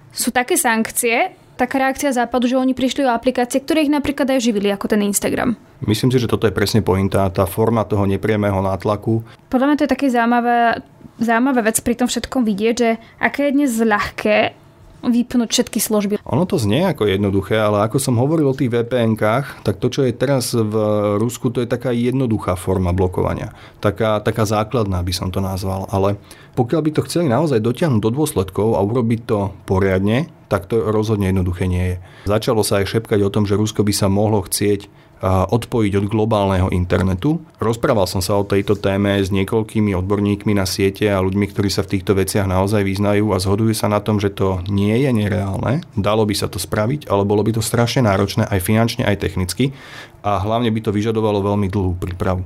sú 0.10 0.34
také 0.34 0.58
sankcie, 0.58 1.38
taká 1.58 1.82
reakcia 1.82 2.16
západu, 2.16 2.48
že 2.48 2.60
oni 2.60 2.74
prišli 2.74 3.06
o 3.06 3.14
aplikácie, 3.14 3.62
ktoré 3.62 3.86
ich 3.86 3.94
napríklad 3.94 4.28
aj 4.30 4.40
živili, 4.42 4.72
ako 4.72 4.92
ten 4.92 5.02
Instagram. 5.06 5.56
Myslím 5.86 6.14
si, 6.14 6.22
že 6.22 6.30
toto 6.30 6.46
je 6.46 6.54
presne 6.54 6.86
pointa, 6.86 7.30
tá 7.34 7.50
forma 7.50 7.82
toho 7.86 8.06
nepriemého 8.06 8.62
nátlaku. 8.62 9.26
Podľa 9.50 9.66
mňa 9.68 9.78
to 9.78 9.86
je 9.86 9.94
také 9.94 10.08
zaujímavé, 10.14 10.86
zaujímavá 11.18 11.62
vec 11.66 11.78
pri 11.82 11.96
tom 11.98 12.08
všetkom 12.10 12.42
vidieť, 12.46 12.76
že 12.78 12.90
aké 13.18 13.50
je 13.50 13.56
dnes 13.58 13.72
ľahké 13.74 14.61
vypnúť 15.02 15.50
všetky 15.50 15.80
služby. 15.82 16.14
Ono 16.26 16.46
to 16.46 16.62
znie 16.62 16.86
ako 16.86 17.10
jednoduché, 17.10 17.58
ale 17.58 17.86
ako 17.86 17.98
som 17.98 18.22
hovoril 18.22 18.54
o 18.54 18.58
tých 18.58 18.70
VPN-kách, 18.70 19.66
tak 19.66 19.82
to, 19.82 19.90
čo 19.90 20.06
je 20.06 20.14
teraz 20.14 20.54
v 20.54 20.74
Rusku, 21.18 21.50
to 21.50 21.62
je 21.62 21.70
taká 21.70 21.90
jednoduchá 21.94 22.54
forma 22.54 22.94
blokovania. 22.94 23.54
Taká, 23.82 24.22
taká 24.22 24.46
základná 24.46 25.02
by 25.02 25.14
som 25.14 25.34
to 25.34 25.42
nazval. 25.42 25.90
Ale 25.90 26.22
pokiaľ 26.54 26.82
by 26.86 26.92
to 26.94 27.06
chceli 27.10 27.32
naozaj 27.32 27.58
dotiahnuť 27.64 28.02
do 28.02 28.12
dôsledkov 28.14 28.78
a 28.78 28.82
urobiť 28.86 29.22
to 29.26 29.40
poriadne, 29.66 30.30
tak 30.52 30.68
to 30.68 30.84
rozhodne 30.92 31.32
jednoduché 31.32 31.66
nie 31.66 31.96
je. 31.96 31.98
Začalo 32.28 32.62
sa 32.62 32.84
aj 32.84 32.92
šepkať 32.92 33.24
o 33.24 33.32
tom, 33.32 33.48
že 33.48 33.56
Rusko 33.56 33.88
by 33.88 33.94
sa 33.96 34.12
mohlo 34.12 34.44
chcieť 34.44 34.92
odpojiť 35.22 35.94
od 36.02 36.06
globálneho 36.10 36.74
internetu. 36.74 37.38
Rozprával 37.62 38.10
som 38.10 38.26
sa 38.26 38.42
o 38.42 38.44
tejto 38.44 38.74
téme 38.74 39.22
s 39.22 39.30
niekoľkými 39.30 39.94
odborníkmi 39.94 40.58
na 40.58 40.66
siete 40.66 41.06
a 41.14 41.22
ľuďmi, 41.22 41.46
ktorí 41.54 41.70
sa 41.70 41.86
v 41.86 41.98
týchto 41.98 42.18
veciach 42.18 42.50
naozaj 42.50 42.82
vyznajú 42.82 43.30
a 43.30 43.38
zhodujú 43.38 43.78
sa 43.78 43.86
na 43.86 44.02
tom, 44.02 44.18
že 44.18 44.34
to 44.34 44.66
nie 44.66 44.98
je 44.98 45.14
nereálne. 45.14 45.86
Dalo 45.94 46.26
by 46.26 46.34
sa 46.34 46.50
to 46.50 46.58
spraviť, 46.58 47.06
ale 47.06 47.22
bolo 47.22 47.46
by 47.46 47.54
to 47.54 47.62
strašne 47.62 48.10
náročné 48.10 48.50
aj 48.50 48.60
finančne, 48.66 49.06
aj 49.06 49.22
technicky 49.22 49.78
a 50.26 50.42
hlavne 50.42 50.74
by 50.74 50.82
to 50.82 50.90
vyžadovalo 50.90 51.46
veľmi 51.46 51.70
dlhú 51.70 51.94
prípravu. 52.02 52.42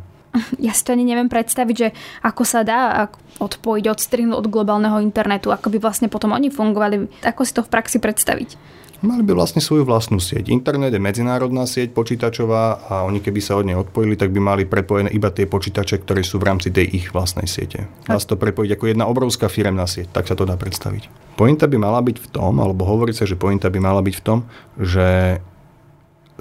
Ja 0.59 0.75
si 0.75 0.83
to 0.83 0.91
ani 0.91 1.07
neviem 1.07 1.31
predstaviť, 1.31 1.75
že 1.79 1.95
ako 2.19 2.43
sa 2.43 2.67
dá 2.67 3.07
odpojiť, 3.39 3.87
odstrihnúť 3.87 4.35
od 4.35 4.51
globálneho 4.51 4.99
internetu, 4.99 5.47
ako 5.47 5.71
by 5.71 5.79
vlastne 5.79 6.11
potom 6.11 6.35
oni 6.35 6.51
fungovali. 6.51 7.23
Ako 7.23 7.47
si 7.47 7.55
to 7.55 7.63
v 7.63 7.71
praxi 7.71 8.03
predstaviť? 8.03 8.59
Mali 9.05 9.21
by 9.21 9.37
vlastne 9.37 9.61
svoju 9.61 9.85
vlastnú 9.85 10.17
sieť. 10.17 10.49
Internet 10.49 10.89
je 10.89 10.97
medzinárodná 10.97 11.69
sieť 11.69 11.93
počítačová 11.93 12.89
a 12.89 13.05
oni 13.05 13.21
keby 13.21 13.37
sa 13.37 13.53
od 13.53 13.69
nej 13.69 13.77
odpojili, 13.77 14.17
tak 14.17 14.33
by 14.33 14.41
mali 14.41 14.63
prepojené 14.65 15.13
iba 15.13 15.29
tie 15.29 15.45
počítače, 15.45 16.01
ktoré 16.01 16.25
sú 16.25 16.41
v 16.41 16.49
rámci 16.49 16.73
tej 16.73 16.89
ich 16.89 17.13
vlastnej 17.13 17.45
siete. 17.45 17.85
Dá 18.09 18.17
sa 18.17 18.33
to 18.33 18.41
prepojiť 18.41 18.73
ako 18.73 18.85
jedna 18.89 19.05
obrovská 19.05 19.45
firemná 19.45 19.85
sieť, 19.85 20.09
tak 20.09 20.25
sa 20.25 20.33
to 20.33 20.49
dá 20.49 20.57
predstaviť. 20.57 21.37
Pointa 21.37 21.69
by 21.69 21.77
mala 21.77 22.01
byť 22.01 22.17
v 22.17 22.27
tom, 22.33 22.57
alebo 22.57 22.81
hovorí 22.89 23.13
sa, 23.13 23.29
že 23.29 23.37
pointa 23.37 23.69
by 23.69 23.77
mala 23.77 24.01
byť 24.01 24.15
v 24.17 24.25
tom, 24.25 24.39
že 24.81 25.37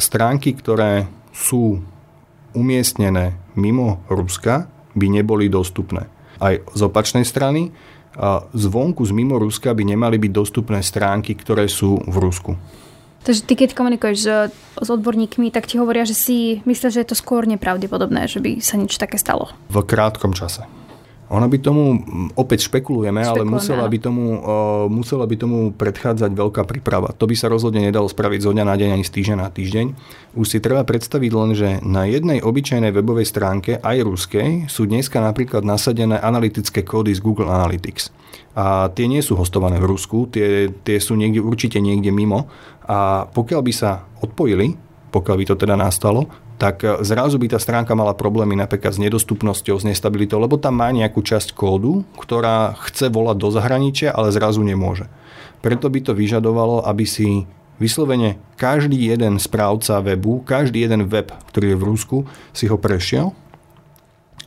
stránky, 0.00 0.56
ktoré 0.56 1.04
sú 1.36 1.84
umiestnené 2.56 3.36
mimo 3.60 4.00
Ruska, 4.08 4.72
by 4.96 5.06
neboli 5.12 5.52
dostupné. 5.52 6.08
Aj 6.40 6.56
z 6.56 6.80
opačnej 6.80 7.28
strany, 7.28 7.76
zvonku 8.54 9.02
z 9.02 9.12
mimo 9.12 9.38
Ruska 9.38 9.74
by 9.74 9.82
nemali 9.82 10.16
byť 10.22 10.32
dostupné 10.32 10.80
stránky, 10.80 11.34
ktoré 11.34 11.66
sú 11.66 11.98
v 11.98 12.16
Rusku. 12.22 12.52
Takže 13.24 13.40
ty 13.48 13.56
keď 13.56 13.72
komunikuješ 13.72 14.18
s, 14.20 14.28
s 14.84 14.88
odborníkmi, 14.92 15.48
tak 15.48 15.64
ti 15.64 15.80
hovoria, 15.80 16.04
že 16.04 16.12
si 16.12 16.60
myslíš, 16.68 16.92
že 16.92 17.02
je 17.02 17.08
to 17.08 17.16
skôr 17.16 17.48
nepravdepodobné, 17.48 18.28
že 18.28 18.44
by 18.44 18.60
sa 18.60 18.76
nič 18.76 19.00
také 19.00 19.16
stalo. 19.16 19.48
V 19.72 19.80
krátkom 19.80 20.36
čase. 20.36 20.68
Ona 21.32 21.48
by 21.48 21.56
tomu, 21.56 22.04
opäť 22.36 22.68
špekulujeme, 22.68 23.24
ale 23.24 23.48
musela 23.48 23.88
by, 23.88 23.96
tomu, 23.96 24.44
uh, 24.44 24.84
musela 24.92 25.24
by 25.24 25.36
tomu 25.40 25.58
predchádzať 25.72 26.30
veľká 26.36 26.68
príprava. 26.68 27.16
To 27.16 27.24
by 27.24 27.32
sa 27.32 27.48
rozhodne 27.48 27.80
nedalo 27.80 28.04
spraviť 28.12 28.44
zo 28.44 28.52
dňa 28.52 28.64
na 28.68 28.76
deň 28.76 28.90
ani 29.00 29.04
z 29.08 29.12
týždňa 29.12 29.36
na 29.40 29.48
týždeň. 29.48 29.86
Už 30.36 30.46
si 30.46 30.58
treba 30.60 30.84
predstaviť 30.84 31.32
len, 31.32 31.50
že 31.56 31.68
na 31.80 32.04
jednej 32.04 32.44
obyčajnej 32.44 32.92
webovej 32.92 33.24
stránke, 33.24 33.80
aj 33.80 34.04
ruskej, 34.04 34.68
sú 34.68 34.84
dneska 34.84 35.24
napríklad 35.24 35.64
nasadené 35.64 36.20
analytické 36.20 36.84
kódy 36.84 37.16
z 37.16 37.24
Google 37.24 37.48
Analytics. 37.48 38.12
A 38.54 38.92
tie 38.92 39.08
nie 39.08 39.24
sú 39.24 39.34
hostované 39.34 39.80
v 39.80 39.88
Rusku, 39.88 40.28
tie, 40.28 40.70
tie 40.84 41.00
sú 41.00 41.16
niekde, 41.16 41.40
určite 41.40 41.80
niekde 41.80 42.12
mimo. 42.12 42.46
A 42.84 43.24
pokiaľ 43.32 43.60
by 43.64 43.72
sa 43.72 44.04
odpojili, 44.20 44.76
pokiaľ 45.08 45.36
by 45.40 45.44
to 45.46 45.54
teda 45.56 45.74
nastalo, 45.78 46.26
tak 46.64 46.80
e, 46.80 47.04
zrazu 47.04 47.36
by 47.36 47.52
tá 47.52 47.60
stránka 47.60 47.92
mala 47.92 48.16
problémy 48.16 48.56
napríklad 48.56 48.96
s 48.96 49.02
nedostupnosťou, 49.04 49.76
s 49.76 49.84
nestabilitou, 49.84 50.40
lebo 50.40 50.56
tam 50.56 50.80
má 50.80 50.88
nejakú 50.88 51.20
časť 51.20 51.52
kódu, 51.52 52.08
ktorá 52.16 52.72
chce 52.88 53.12
volať 53.12 53.36
do 53.36 53.48
zahraničia, 53.52 54.16
ale 54.16 54.32
zrazu 54.32 54.64
nemôže. 54.64 55.04
Preto 55.60 55.92
by 55.92 56.00
to 56.00 56.16
vyžadovalo, 56.16 56.80
aby 56.88 57.04
si 57.04 57.44
vyslovene 57.76 58.40
každý 58.56 58.96
jeden 58.96 59.36
správca 59.36 60.00
webu, 60.00 60.40
každý 60.40 60.88
jeden 60.88 61.04
web, 61.04 61.28
ktorý 61.52 61.76
je 61.76 61.80
v 61.80 61.84
Rusku, 61.84 62.16
si 62.56 62.64
ho 62.64 62.80
prešiel 62.80 63.36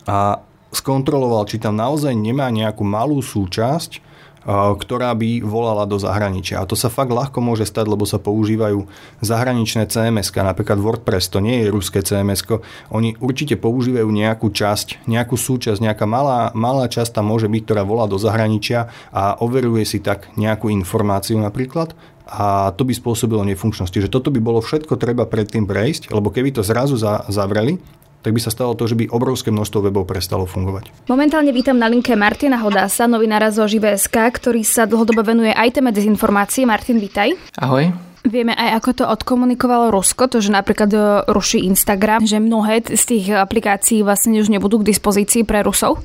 a 0.10 0.42
skontroloval, 0.74 1.46
či 1.46 1.62
tam 1.62 1.78
naozaj 1.78 2.18
nemá 2.18 2.50
nejakú 2.50 2.82
malú 2.82 3.22
súčasť, 3.22 4.02
ktorá 4.48 5.12
by 5.12 5.44
volala 5.44 5.84
do 5.84 6.00
zahraničia. 6.00 6.64
A 6.64 6.68
to 6.70 6.80
sa 6.80 6.88
fakt 6.88 7.12
ľahko 7.12 7.44
môže 7.44 7.68
stať, 7.68 7.92
lebo 7.92 8.08
sa 8.08 8.16
používajú 8.16 8.88
zahraničné 9.20 9.92
cms 9.92 10.32
napríklad 10.32 10.80
WordPress, 10.80 11.28
to 11.28 11.44
nie 11.44 11.68
je 11.68 11.68
ruské 11.68 12.00
cms 12.00 12.48
Oni 12.96 13.20
určite 13.20 13.60
používajú 13.60 14.08
nejakú 14.08 14.48
časť, 14.48 15.04
nejakú 15.04 15.36
súčasť, 15.36 15.84
nejaká 15.84 16.08
malá, 16.08 16.56
malá 16.56 16.88
časť 16.88 17.20
tam 17.20 17.28
môže 17.28 17.52
byť, 17.52 17.62
ktorá 17.68 17.84
volá 17.84 18.08
do 18.08 18.16
zahraničia 18.16 18.88
a 19.12 19.36
overuje 19.44 19.84
si 19.84 20.00
tak 20.00 20.32
nejakú 20.40 20.72
informáciu 20.72 21.36
napríklad 21.44 21.92
a 22.28 22.76
to 22.76 22.84
by 22.84 22.92
spôsobilo 22.92 23.44
nefunkčnosť. 23.48 23.92
Čiže 23.92 24.12
toto 24.12 24.32
by 24.32 24.40
bolo 24.44 24.60
všetko 24.60 25.00
treba 25.00 25.24
predtým 25.24 25.64
prejsť, 25.64 26.12
lebo 26.12 26.32
keby 26.32 26.56
to 26.56 26.62
zrazu 26.64 27.00
zavreli, 27.32 27.80
tak 28.28 28.36
by 28.36 28.44
sa 28.44 28.52
stalo 28.52 28.76
to, 28.76 28.92
že 28.92 29.00
by 29.00 29.08
obrovské 29.08 29.56
množstvo 29.56 29.88
webov 29.88 30.04
prestalo 30.04 30.44
fungovať. 30.44 31.08
Momentálne 31.08 31.56
vítam 31.56 31.80
na 31.80 31.88
linke 31.88 32.12
Martina 32.20 32.60
Hodása, 32.60 33.08
novinára 33.08 33.56
zo 33.56 33.64
Živé.sk, 33.64 34.12
ktorý 34.12 34.68
sa 34.68 34.84
dlhodobo 34.84 35.24
venuje 35.24 35.56
aj 35.56 35.80
téme 35.80 35.96
dezinformácie. 35.96 36.68
Martin, 36.68 37.00
vítaj. 37.00 37.40
Ahoj. 37.56 37.96
Vieme 38.28 38.52
aj, 38.52 38.84
ako 38.84 38.90
to 39.00 39.04
odkomunikovalo 39.08 39.96
Rusko, 39.96 40.28
to, 40.28 40.44
že 40.44 40.52
napríklad 40.52 40.92
e, 40.92 41.00
ruší 41.32 41.64
Instagram, 41.72 42.28
že 42.28 42.44
mnohé 42.44 42.84
z 42.84 43.00
tých 43.08 43.32
aplikácií 43.32 44.04
vlastne 44.04 44.36
už 44.44 44.52
nebudú 44.52 44.84
k 44.84 44.92
dispozícii 44.92 45.48
pre 45.48 45.64
Rusov? 45.64 46.04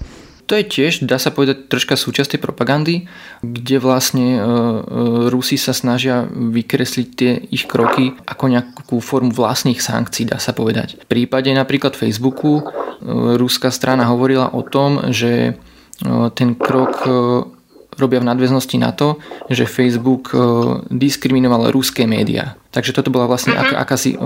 To 0.52 0.60
je 0.60 0.68
tiež, 0.68 1.08
dá 1.08 1.16
sa 1.16 1.32
povedať, 1.32 1.72
troška 1.72 1.96
súčasť 1.96 2.36
tej 2.36 2.40
propagandy, 2.44 3.08
kde 3.40 3.80
vlastne 3.80 4.36
e, 4.36 4.40
e, 4.44 4.48
Rusi 5.32 5.56
sa 5.56 5.72
snažia 5.72 6.28
vykresliť 6.28 7.08
tie 7.16 7.40
ich 7.48 7.64
kroky 7.64 8.12
ako 8.28 8.52
nejakú 8.52 9.00
formu 9.00 9.32
vlastných 9.32 9.80
sankcií, 9.80 10.28
dá 10.28 10.36
sa 10.36 10.52
povedať. 10.52 11.00
V 11.00 11.06
prípade 11.08 11.48
napríklad 11.56 11.96
Facebooku 11.96 12.60
e, 12.60 12.62
ruská 13.40 13.72
strana 13.72 14.12
hovorila 14.12 14.52
o 14.52 14.60
tom, 14.60 15.08
že 15.08 15.56
ten 16.36 16.58
krok 16.58 17.06
robia 17.96 18.20
v 18.20 18.28
nadväznosti 18.28 18.76
na 18.80 18.92
to, 18.92 19.20
že 19.52 19.68
Facebook 19.68 20.32
e, 20.32 20.36
diskriminoval 20.88 21.72
ruské 21.72 22.08
médiá. 22.08 22.56
Takže 22.72 22.96
toto 22.96 23.12
bola 23.12 23.28
vlastne 23.28 23.52
ak, 23.52 23.76
akási 23.76 24.16
e, 24.16 24.18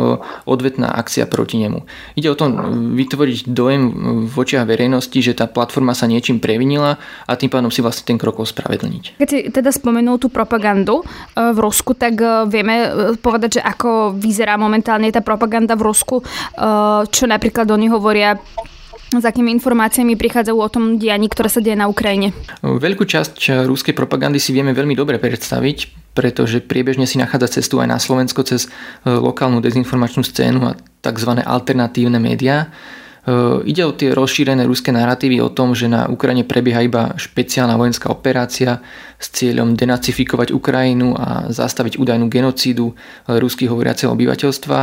odvetná 0.47 0.95
akcia 0.95 1.27
proti 1.27 1.59
nemu. 1.59 1.83
Ide 2.15 2.31
o 2.31 2.39
tom 2.39 2.55
vytvoriť 2.95 3.51
dojem 3.51 3.83
v 4.31 4.35
očiach 4.35 4.67
verejnosti, 4.71 5.19
že 5.19 5.35
tá 5.35 5.51
platforma 5.51 5.99
sa 5.99 6.07
niečím 6.07 6.39
previnila 6.39 7.03
a 7.27 7.33
tým 7.35 7.51
pádom 7.51 7.75
si 7.75 7.83
vlastne 7.83 8.07
ten 8.07 8.19
krok 8.23 8.39
ospravedlniť. 8.39 9.19
Keď 9.19 9.29
si 9.29 9.39
teda 9.51 9.75
spomenul 9.75 10.23
tú 10.23 10.31
propagandu 10.31 11.03
e, 11.03 11.05
v 11.51 11.59
Rusku, 11.59 11.99
tak 11.99 12.19
vieme 12.47 12.91
povedať, 13.19 13.59
že 13.59 13.63
ako 13.63 14.15
vyzerá 14.15 14.55
momentálne 14.55 15.11
tá 15.11 15.25
propaganda 15.25 15.75
v 15.75 15.87
Rusku, 15.91 16.23
čo 17.11 17.25
napríklad 17.27 17.67
oni 17.67 17.87
hovoria 17.91 18.39
s 19.15 19.25
akými 19.25 19.55
informáciami 19.55 20.19
prichádzajú 20.19 20.59
o 20.59 20.69
tom 20.73 20.85
dianí, 20.99 21.31
ktoré 21.31 21.47
sa 21.47 21.63
deje 21.63 21.79
na 21.79 21.87
Ukrajine? 21.87 22.35
Veľkú 22.67 23.07
časť 23.07 23.67
ruskej 23.67 23.95
propagandy 23.95 24.43
si 24.43 24.51
vieme 24.51 24.75
veľmi 24.75 24.99
dobre 24.99 25.23
predstaviť, 25.23 26.11
pretože 26.17 26.65
priebežne 26.65 27.07
si 27.07 27.21
nachádza 27.21 27.61
cestu 27.61 27.79
aj 27.79 27.89
na 27.93 27.99
Slovensko 28.01 28.43
cez 28.43 28.67
e, 28.67 28.69
lokálnu 29.07 29.61
dezinformačnú 29.63 30.25
scénu 30.25 30.61
a 30.65 30.73
tzv. 31.05 31.31
alternatívne 31.45 32.19
médiá. 32.19 32.73
E, 33.27 33.31
ide 33.67 33.83
o 33.83 33.91
tie 33.91 34.15
rozšírené 34.15 34.63
ruské 34.63 34.95
narratívy 34.95 35.43
o 35.43 35.51
tom, 35.51 35.75
že 35.75 35.91
na 35.91 36.07
Ukrajine 36.07 36.47
prebieha 36.47 36.87
iba 36.87 37.19
špeciálna 37.19 37.75
vojenská 37.75 38.07
operácia 38.07 38.79
s 39.19 39.35
cieľom 39.35 39.75
denacifikovať 39.75 40.55
Ukrajinu 40.55 41.19
a 41.19 41.51
zastaviť 41.51 41.99
údajnú 41.99 42.31
genocídu 42.31 42.95
ruských 43.27 43.67
hovoriaceho 43.67 44.15
obyvateľstva. 44.15 44.79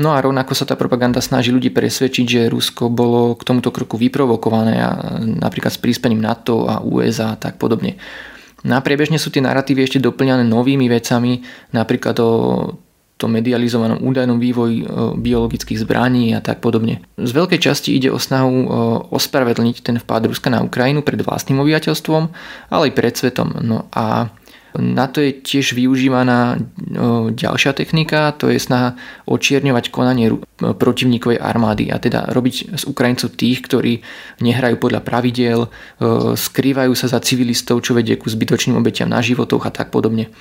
No 0.00 0.10
a 0.10 0.18
rovnako 0.18 0.58
sa 0.58 0.66
tá 0.66 0.74
propaganda 0.74 1.22
snaží 1.22 1.54
ľudí 1.54 1.70
presvedčiť, 1.70 2.26
že 2.26 2.50
Rusko 2.50 2.90
bolo 2.90 3.38
k 3.38 3.46
tomuto 3.46 3.70
kroku 3.70 3.94
vyprovokované 3.94 4.82
a 4.82 4.90
napríklad 5.22 5.70
s 5.70 5.78
príspením 5.78 6.18
NATO 6.18 6.66
a 6.66 6.82
USA 6.82 7.36
a 7.36 7.38
tak 7.38 7.62
podobne. 7.62 7.94
Na 8.64 8.80
priebežne 8.80 9.20
sú 9.20 9.28
tie 9.28 9.44
narratívy 9.44 9.84
ešte 9.84 10.00
doplňané 10.00 10.42
novými 10.48 10.88
vecami, 10.88 11.44
napríklad 11.76 12.16
o 12.24 12.30
tom 13.14 13.30
medializovanom 13.30 14.02
údajnom 14.02 14.42
vývoji 14.42 14.82
e, 14.82 14.86
biologických 15.14 15.86
zbraní 15.86 16.34
a 16.34 16.42
tak 16.42 16.58
podobne. 16.58 16.98
Z 17.14 17.30
veľkej 17.30 17.60
časti 17.62 17.94
ide 17.94 18.10
o 18.10 18.18
snahu 18.18 18.50
e, 18.50 18.66
ospravedlniť 19.14 19.76
ten 19.86 19.96
vpád 20.02 20.26
Ruska 20.26 20.50
na 20.50 20.66
Ukrajinu 20.66 21.06
pred 21.06 21.22
vlastným 21.22 21.62
obyvateľstvom, 21.62 22.22
ale 22.74 22.82
aj 22.90 22.96
pred 22.98 23.14
svetom. 23.14 23.54
No 23.62 23.86
a 23.94 24.34
na 24.74 25.06
to 25.06 25.22
je 25.22 25.30
tiež 25.30 25.78
využívaná 25.78 26.58
e, 26.58 26.74
ďalšia 27.30 27.78
technika, 27.78 28.34
to 28.34 28.50
je 28.50 28.58
snaha 28.58 28.98
očierňovať 29.30 29.94
konanie 29.94 30.34
protivníkovej 30.58 31.38
armády 31.38 31.94
a 31.94 32.02
teda 32.02 32.34
robiť 32.34 32.74
z 32.74 32.82
Ukrajincov 32.82 33.38
tých, 33.38 33.62
ktorí 33.62 34.02
nehrajú 34.42 34.82
podľa 34.82 35.06
pravidiel, 35.06 35.70
skrývajú 36.34 36.92
sa 36.98 37.06
za 37.06 37.22
civilistov, 37.22 37.86
čo 37.86 37.94
vedie 37.94 38.18
ku 38.18 38.26
zbytočným 38.26 38.74
obetiam 38.74 39.06
na 39.06 39.22
životoch 39.22 39.62
a 39.62 39.70
tak 39.70 39.94
podobne. 39.94 40.34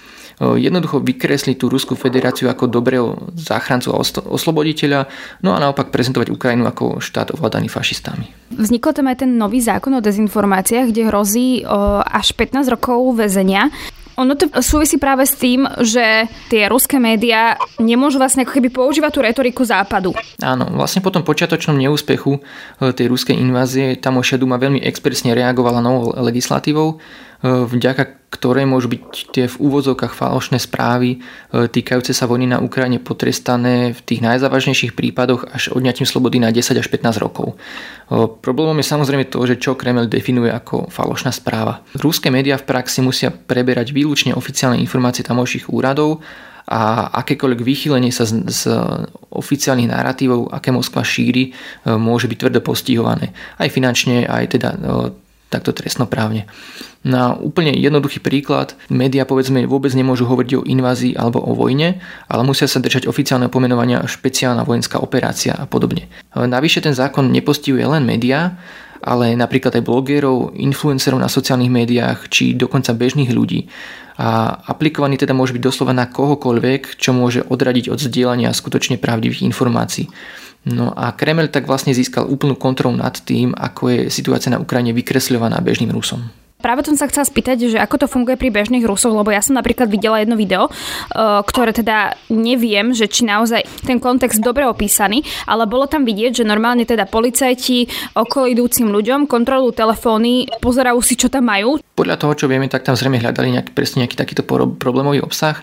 Jednoducho 0.60 1.00
vykresliť 1.00 1.56
tú 1.56 1.72
Ruskú 1.72 1.96
federáciu 1.96 2.52
ako 2.52 2.68
dobrého 2.68 3.32
záchrancu 3.38 3.96
a 3.96 4.02
osloboditeľa, 4.28 5.08
no 5.46 5.56
a 5.56 5.62
naopak 5.62 5.90
prezentovať 5.94 6.34
Ukrajinu 6.34 6.68
ako 6.68 7.00
štát 7.00 7.32
ovládaný 7.34 7.72
fašistami. 7.72 8.30
Vznikol 8.54 8.94
tam 8.94 9.08
aj 9.10 9.24
ten 9.24 9.32
nový 9.40 9.64
zákon 9.64 9.96
o 9.98 10.04
dezinformáciách, 10.04 10.92
kde 10.92 11.10
hrozí 11.10 11.66
až 12.04 12.28
15 12.36 12.68
rokov 12.70 13.18
väzenia. 13.18 13.72
Ono 14.14 14.38
to 14.38 14.46
súvisí 14.62 15.02
práve 15.02 15.26
s 15.26 15.34
tým, 15.34 15.66
že 15.82 16.30
tie 16.54 16.70
ruské 16.70 17.02
médiá 17.02 17.58
nemôžu 17.82 18.22
vlastne 18.22 18.46
ako 18.46 18.62
keby 18.62 18.70
používať 18.70 19.10
tú 19.10 19.20
retoriku 19.26 19.62
západu. 19.66 20.14
Áno, 20.38 20.70
vlastne 20.78 21.02
po 21.02 21.10
tom 21.10 21.26
počiatočnom 21.26 21.74
neúspechu 21.74 22.38
eh, 22.38 22.94
tej 22.94 23.10
ruskej 23.10 23.34
invázie 23.34 23.98
tamošia 23.98 24.38
Duma 24.38 24.62
veľmi 24.62 24.86
expresne 24.86 25.34
reagovala 25.34 25.82
novou 25.82 26.14
legislatívou, 26.14 27.02
eh, 27.02 27.66
vďaka 27.66 28.23
ktorej 28.44 28.68
môžu 28.68 28.92
byť 28.92 29.32
tie 29.32 29.48
v 29.48 29.56
úvodzovkách 29.56 30.12
falošné 30.12 30.60
správy 30.60 31.16
e, 31.16 31.18
týkajúce 31.72 32.12
sa 32.12 32.28
vojny 32.28 32.52
na 32.52 32.60
Ukrajine 32.60 33.00
potrestané 33.00 33.96
v 33.96 34.00
tých 34.04 34.20
najzávažnejších 34.20 35.00
prípadoch 35.00 35.48
až 35.48 35.72
odňatím 35.72 36.04
slobody 36.04 36.44
na 36.44 36.52
10 36.52 36.76
až 36.76 36.92
15 36.92 37.24
rokov. 37.24 37.56
E, 37.56 38.28
problémom 38.44 38.76
je 38.84 38.92
samozrejme 38.92 39.32
to, 39.32 39.40
že 39.48 39.64
čo 39.64 39.80
Kreml 39.80 40.12
definuje 40.12 40.52
ako 40.52 40.92
falošná 40.92 41.32
správa. 41.32 41.88
Ruské 41.96 42.28
médiá 42.28 42.60
v 42.60 42.68
praxi 42.68 43.00
musia 43.00 43.32
preberať 43.32 43.96
výlučne 43.96 44.36
oficiálne 44.36 44.76
informácie 44.84 45.24
tamojších 45.24 45.72
úradov 45.72 46.20
a 46.68 47.16
akékoľvek 47.24 47.64
vychýlenie 47.64 48.12
sa 48.12 48.28
z, 48.28 48.44
z 48.44 48.68
oficiálnych 49.32 49.88
narratívov, 49.88 50.52
aké 50.52 50.76
Moskva 50.76 51.00
šíri, 51.00 51.48
e, 51.48 51.52
môže 51.96 52.28
byť 52.28 52.38
tvrdo 52.44 52.60
postihované. 52.60 53.32
Aj 53.56 53.72
finančne, 53.72 54.28
aj 54.28 54.60
teda 54.60 54.76
takto 55.54 55.70
trestnoprávne. 55.70 56.50
Na 57.06 57.38
úplne 57.38 57.76
jednoduchý 57.78 58.24
príklad, 58.24 58.74
médiá 58.90 59.30
povedzme 59.30 59.70
vôbec 59.70 59.94
nemôžu 59.94 60.26
hovoriť 60.26 60.52
o 60.58 60.66
invázii 60.66 61.14
alebo 61.14 61.38
o 61.44 61.54
vojne, 61.54 62.02
ale 62.26 62.42
musia 62.42 62.66
sa 62.66 62.82
držať 62.82 63.06
oficiálne 63.06 63.52
pomenovania 63.54 64.02
špeciálna 64.10 64.66
vojenská 64.66 64.98
operácia 64.98 65.54
a 65.54 65.70
podobne. 65.70 66.10
Navyše 66.34 66.82
ten 66.82 66.96
zákon 66.98 67.30
nepostihuje 67.30 67.86
len 67.86 68.08
médiá, 68.08 68.58
ale 69.04 69.36
napríklad 69.36 69.76
aj 69.76 69.84
blogérov, 69.84 70.56
influencerov 70.56 71.20
na 71.20 71.28
sociálnych 71.28 71.68
médiách 71.68 72.32
či 72.32 72.56
dokonca 72.56 72.96
bežných 72.96 73.36
ľudí. 73.36 73.68
A 74.16 74.62
aplikovaný 74.72 75.20
teda 75.20 75.36
môže 75.36 75.52
byť 75.52 75.60
doslova 75.60 75.92
na 75.92 76.08
kohokoľvek, 76.08 76.96
čo 76.96 77.12
môže 77.12 77.44
odradiť 77.44 77.92
od 77.92 78.00
zdieľania 78.00 78.56
skutočne 78.56 78.96
pravdivých 78.96 79.44
informácií. 79.44 80.08
No 80.64 80.96
a 80.96 81.12
Kreml 81.12 81.52
tak 81.52 81.68
vlastne 81.68 81.92
získal 81.92 82.24
úplnú 82.24 82.56
kontrolu 82.56 82.96
nad 82.96 83.20
tým, 83.20 83.52
ako 83.52 83.92
je 83.92 84.00
situácia 84.08 84.48
na 84.48 84.64
Ukrajine 84.64 84.96
vykresľovaná 84.96 85.60
bežným 85.60 85.92
Rusom. 85.92 86.24
Práve 86.64 86.80
som 86.88 86.96
sa 86.96 87.12
chcela 87.12 87.28
spýtať, 87.28 87.76
že 87.76 87.78
ako 87.78 87.96
to 88.00 88.08
funguje 88.08 88.40
pri 88.40 88.48
bežných 88.48 88.88
Rusoch, 88.88 89.12
lebo 89.12 89.28
ja 89.36 89.44
som 89.44 89.60
napríklad 89.60 89.92
videla 89.92 90.24
jedno 90.24 90.40
video, 90.40 90.72
uh, 90.72 91.44
ktoré 91.44 91.76
teda 91.76 92.16
neviem, 92.32 92.96
že 92.96 93.12
či 93.12 93.28
naozaj 93.28 93.68
ten 93.84 94.00
kontext 94.00 94.40
dobre 94.40 94.64
opísaný, 94.64 95.28
ale 95.44 95.68
bolo 95.68 95.92
tam 95.92 96.08
vidieť, 96.08 96.40
že 96.40 96.48
normálne 96.48 96.88
teda 96.88 97.04
policajti 97.04 97.92
okolidúcim 98.16 98.88
ľuďom 98.88 99.28
kontrolujú 99.28 99.76
telefóny, 99.76 100.48
pozerajú 100.64 101.04
si, 101.04 101.20
čo 101.20 101.28
tam 101.28 101.52
majú. 101.52 101.84
Podľa 102.00 102.16
toho, 102.16 102.34
čo 102.40 102.46
vieme, 102.48 102.72
tak 102.72 102.88
tam 102.88 102.96
zrejme 102.96 103.20
hľadali 103.20 103.60
nejaký, 103.60 103.76
presne 103.76 104.08
nejaký 104.08 104.16
takýto 104.16 104.48
problémový 104.80 105.20
obsah. 105.20 105.60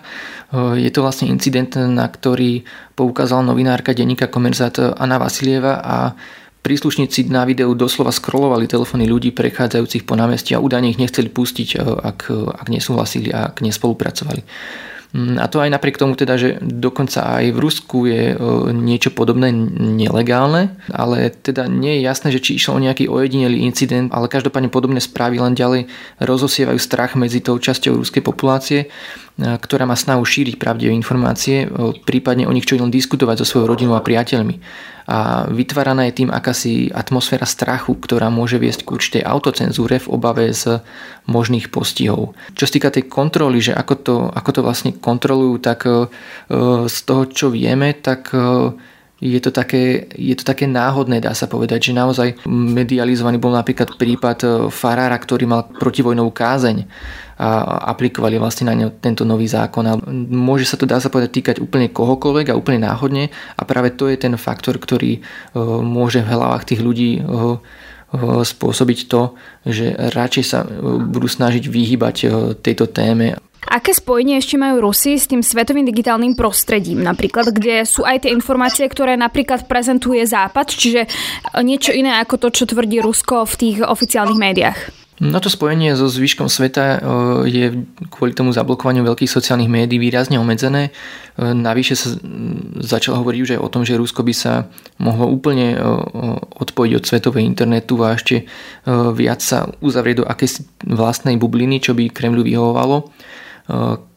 Uh, 0.53 0.77
je 0.77 0.93
to 0.93 1.01
vlastne 1.01 1.33
incident, 1.33 1.73
na 1.81 2.05
ktorý 2.05 2.61
poukázala 2.93 3.41
novinárka 3.41 3.97
denníka 3.97 4.29
Komerzát 4.29 4.77
Anna 5.01 5.17
Vasilieva 5.17 5.81
a 5.81 6.13
Príslušníci 6.61 7.25
na 7.33 7.41
videu 7.49 7.73
doslova 7.73 8.13
scrollovali 8.13 8.69
telefóny 8.69 9.09
ľudí 9.09 9.33
prechádzajúcich 9.33 10.05
po 10.05 10.13
námestí 10.13 10.53
a 10.53 10.61
údajne 10.61 10.93
ich 10.93 11.01
nechceli 11.01 11.33
pustiť, 11.33 11.69
e, 11.73 11.77
ak, 11.81 12.29
ak 12.31 12.67
nesúhlasili 12.69 13.33
a 13.33 13.49
ak 13.49 13.65
nespolupracovali. 13.65 14.45
Mm, 15.11 15.43
a 15.43 15.45
to 15.51 15.59
aj 15.59 15.67
napriek 15.75 15.99
tomu 15.99 16.15
teda, 16.15 16.39
že 16.39 16.55
dokonca 16.63 17.35
aj 17.35 17.51
v 17.51 17.59
Rusku 17.59 18.07
je 18.07 18.31
e, 18.31 18.35
niečo 18.71 19.11
podobné 19.11 19.51
nelegálne, 19.51 20.79
ale 20.87 21.35
teda 21.35 21.67
nie 21.67 21.99
je 21.99 22.07
jasné, 22.07 22.31
že 22.31 22.39
či 22.39 22.55
išlo 22.55 22.79
o 22.79 22.83
nejaký 22.83 23.11
ojedinelý 23.11 23.59
incident, 23.59 24.07
ale 24.15 24.31
každopádne 24.31 24.71
podobné 24.71 25.03
správy 25.03 25.43
len 25.43 25.51
ďalej 25.51 25.91
rozosievajú 26.23 26.79
strach 26.79 27.19
medzi 27.19 27.43
tou 27.43 27.59
časťou 27.59 27.99
ruskej 27.99 28.23
populácie, 28.23 28.87
ktorá 29.39 29.87
má 29.87 29.95
snahu 29.95 30.21
šíriť 30.21 30.59
pravdivé 30.59 30.91
informácie, 30.91 31.69
prípadne 32.03 32.45
o 32.45 32.53
nich 32.53 32.67
čo 32.67 32.75
len 32.75 32.91
diskutovať 32.91 33.41
so 33.41 33.45
svojou 33.47 33.71
rodinou 33.71 33.95
a 33.95 34.03
priateľmi 34.03 34.59
a 35.11 35.49
vytváraná 35.49 36.07
je 36.07 36.23
tým 36.23 36.29
akási 36.31 36.87
atmosféra 36.93 37.43
strachu, 37.43 37.99
ktorá 37.99 38.31
môže 38.31 38.61
viesť 38.61 38.87
k 38.87 38.93
určitej 38.95 39.23
autocenzúre 39.27 39.99
v 39.99 40.11
obave 40.11 40.55
z 40.55 40.79
možných 41.25 41.73
postihov. 41.73 42.37
Čo 42.53 42.63
sa 42.63 42.71
týka 42.71 42.93
tej 42.93 43.11
kontroly, 43.11 43.59
že 43.59 43.73
ako 43.73 43.93
to, 43.99 44.15
ako 44.31 44.49
to 44.55 44.61
vlastne 44.61 44.91
kontrolujú, 44.95 45.59
tak 45.59 45.83
e, 45.83 46.07
z 46.87 46.97
toho, 47.03 47.27
čo 47.27 47.51
vieme, 47.51 47.91
tak 47.97 48.31
e, 48.31 48.71
je 49.21 49.37
to, 49.43 49.53
také, 49.53 50.09
je 50.17 50.33
to 50.33 50.47
také 50.47 50.65
náhodné, 50.65 51.21
dá 51.21 51.35
sa 51.37 51.45
povedať, 51.45 51.91
že 51.91 51.97
naozaj 51.97 52.41
medializovaný 52.49 53.37
bol 53.37 53.53
napríklad 53.53 53.99
prípad 53.99 54.37
e, 54.41 54.47
farára, 54.71 55.17
ktorý 55.17 55.43
mal 55.49 55.67
protivojnovú 55.67 56.31
kázeň 56.31 56.87
a 57.41 57.89
aplikovali 57.89 58.37
vlastne 58.37 58.69
na 58.69 58.77
ňo 58.77 59.01
tento 59.01 59.25
nový 59.25 59.49
zákon. 59.49 59.81
A 59.89 59.97
môže 60.29 60.69
sa 60.69 60.77
to, 60.77 60.85
dá 60.85 61.01
sa 61.01 61.09
povedať, 61.09 61.41
týkať 61.41 61.57
úplne 61.57 61.89
kohokoľvek 61.89 62.53
a 62.53 62.57
úplne 62.59 62.85
náhodne 62.85 63.33
a 63.57 63.61
práve 63.65 63.97
to 63.97 64.05
je 64.05 64.21
ten 64.21 64.37
faktor, 64.37 64.77
ktorý 64.77 65.17
e, 65.17 65.19
môže 65.81 66.21
v 66.21 66.29
hlavách 66.37 66.69
tých 66.69 66.85
ľudí 66.85 67.17
e, 67.17 67.21
e, 67.25 67.25
spôsobiť 68.45 68.99
to, 69.09 69.33
že 69.65 69.89
radšej 70.13 70.43
sa 70.45 70.69
budú 71.01 71.25
snažiť 71.25 71.65
vyhybať 71.65 72.15
tejto 72.61 72.93
téme. 72.93 73.33
Aké 73.61 73.93
spojenie 73.93 74.41
ešte 74.41 74.57
majú 74.57 74.89
Rusi 74.89 75.17
s 75.17 75.29
tým 75.29 75.45
svetovým 75.45 75.85
digitálnym 75.85 76.33
prostredím, 76.33 77.01
napríklad, 77.05 77.53
kde 77.53 77.85
sú 77.85 78.01
aj 78.01 78.25
tie 78.25 78.33
informácie, 78.33 78.85
ktoré 78.89 79.13
napríklad 79.17 79.69
prezentuje 79.69 80.21
Západ, 80.25 80.67
čiže 80.73 81.05
niečo 81.61 81.93
iné 81.93 82.17
ako 82.21 82.41
to, 82.41 82.47
čo 82.49 82.65
tvrdí 82.65 83.01
Rusko 83.01 83.45
v 83.45 83.55
tých 83.57 83.77
oficiálnych 83.85 84.41
médiách? 84.41 85.00
No 85.21 85.37
to 85.37 85.53
spojenie 85.53 85.93
so 85.93 86.09
zvyškom 86.09 86.49
sveta 86.49 86.97
e, 86.97 86.99
je 87.45 87.65
kvôli 88.09 88.33
tomu 88.33 88.49
zablokovaniu 88.57 89.05
veľkých 89.05 89.29
sociálnych 89.29 89.69
médií 89.69 90.01
výrazne 90.01 90.41
obmedzené. 90.41 90.89
E, 90.89 90.91
navyše 91.53 91.93
sa 91.93 92.17
začalo 92.81 93.21
hovoriť 93.21 93.39
už 93.45 93.51
aj 93.53 93.61
o 93.61 93.69
tom, 93.69 93.85
že 93.85 94.01
Rusko 94.01 94.25
by 94.25 94.33
sa 94.33 94.65
mohlo 94.97 95.29
úplne 95.29 95.77
e, 95.77 95.79
odpojiť 96.57 96.91
od 96.97 97.05
svetovej 97.05 97.45
internetu 97.45 98.01
a 98.01 98.17
ešte 98.17 98.49
viac 99.13 99.45
sa 99.45 99.69
uzavrieť 99.85 100.25
do 100.25 100.25
akési 100.25 100.65
vlastnej 100.89 101.37
bubliny, 101.37 101.77
čo 101.77 101.93
by 101.93 102.09
Kremľu 102.09 102.41
vyhovovalo. 102.41 103.13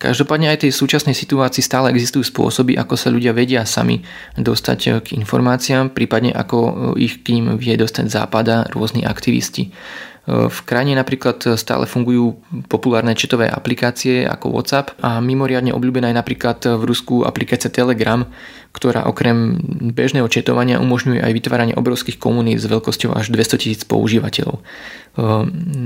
Každopádne 0.01 0.51
aj 0.51 0.67
tej 0.67 0.73
súčasnej 0.73 1.13
situácii 1.13 1.61
stále 1.61 1.93
existujú 1.93 2.27
spôsoby, 2.27 2.75
ako 2.81 2.97
sa 2.97 3.13
ľudia 3.13 3.37
vedia 3.37 3.63
sami 3.69 4.03
dostať 4.35 5.05
k 5.05 5.21
informáciám, 5.21 5.95
prípadne 5.95 6.33
ako 6.35 6.91
ich 6.99 7.23
k 7.23 7.39
ním 7.39 7.61
vie 7.61 7.77
dostať 7.77 8.09
západa 8.09 8.67
rôzni 8.73 9.07
aktivisti. 9.07 9.71
V 10.25 10.59
krajine 10.65 10.97
napríklad 10.97 11.37
stále 11.61 11.85
fungujú 11.85 12.41
populárne 12.73 13.13
četové 13.13 13.45
aplikácie 13.45 14.25
ako 14.25 14.57
WhatsApp 14.57 14.97
a 15.05 15.21
mimoriadne 15.21 15.77
obľúbená 15.77 16.09
je 16.09 16.17
napríklad 16.17 16.65
v 16.65 16.83
Rusku 16.89 17.29
aplikácia 17.29 17.69
Telegram, 17.69 18.25
ktorá 18.73 19.05
okrem 19.05 19.61
bežného 19.93 20.25
četovania 20.33 20.81
umožňuje 20.81 21.21
aj 21.21 21.29
vytváranie 21.29 21.75
obrovských 21.77 22.17
komunít 22.17 22.65
s 22.65 22.71
veľkosťou 22.73 23.13
až 23.13 23.29
200 23.29 23.61
tisíc 23.61 23.83
používateľov. 23.85 24.65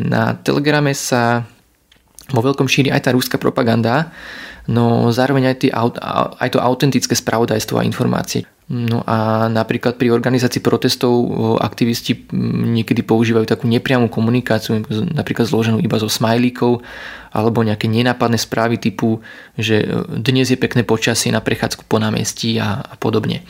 Na 0.06 0.38
Telegrame 0.38 0.94
sa 0.94 1.42
vo 2.30 2.38
veľkom 2.38 2.70
šíri 2.70 2.94
aj 2.94 3.08
tá 3.08 3.10
rúska 3.10 3.42
propaganda, 3.42 4.14
no 4.70 5.10
zároveň 5.10 5.50
aj, 5.50 5.56
tý, 5.58 5.68
aj 5.74 6.48
to 6.54 6.62
autentické 6.62 7.18
spravodajstvo 7.18 7.82
a 7.82 7.86
informácie. 7.88 8.46
No 8.68 9.00
a 9.08 9.48
napríklad 9.48 9.96
pri 9.96 10.12
organizácii 10.12 10.60
protestov 10.60 11.24
aktivisti 11.56 12.28
niekedy 12.76 13.00
používajú 13.00 13.48
takú 13.48 13.64
nepriamú 13.64 14.12
komunikáciu, 14.12 14.84
napríklad 15.16 15.48
zloženú 15.48 15.80
iba 15.80 15.96
zo 15.96 16.12
smajlíkov 16.12 16.84
alebo 17.32 17.64
nejaké 17.64 17.88
nenápadné 17.88 18.36
správy 18.36 18.76
typu, 18.76 19.24
že 19.56 19.84
e, 19.84 20.04
dnes 20.20 20.52
je 20.52 20.60
pekné 20.60 20.84
počasie 20.84 21.32
na 21.32 21.40
prechádzku 21.40 21.88
po 21.88 21.96
námestí 21.96 22.60
a, 22.60 22.84
a 22.84 22.94
podobne. 23.00 23.40
E, 23.40 23.44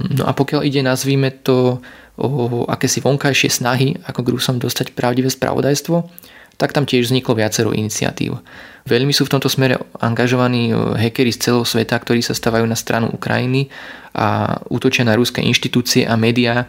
no 0.00 0.24
a 0.24 0.32
pokiaľ 0.32 0.64
ide, 0.64 0.80
nazvíme 0.80 1.44
to 1.44 1.84
o 2.16 2.64
akési 2.64 3.04
vonkajšie 3.04 3.50
snahy, 3.52 4.00
ako 4.08 4.20
k 4.24 4.32
Rusom 4.32 4.56
dostať 4.56 4.96
pravdivé 4.96 5.28
spravodajstvo, 5.28 6.08
tak 6.56 6.70
tam 6.72 6.86
tiež 6.86 7.10
vzniklo 7.10 7.34
viacero 7.34 7.74
iniciatív. 7.74 8.38
Veľmi 8.84 9.16
sú 9.16 9.24
v 9.24 9.32
tomto 9.32 9.48
smere 9.48 9.80
angažovaní 9.96 10.70
e, 10.70 10.74
hackeri 11.00 11.32
z 11.32 11.50
celého 11.50 11.64
sveta, 11.64 11.96
ktorí 11.96 12.20
sa 12.20 12.36
stavajú 12.36 12.68
na 12.68 12.76
stranu 12.76 13.08
Ukrajiny 13.10 13.72
a 14.12 14.60
útočia 14.68 15.08
na 15.08 15.16
ruské 15.16 15.40
inštitúcie 15.40 16.04
a 16.04 16.14
médiá, 16.20 16.68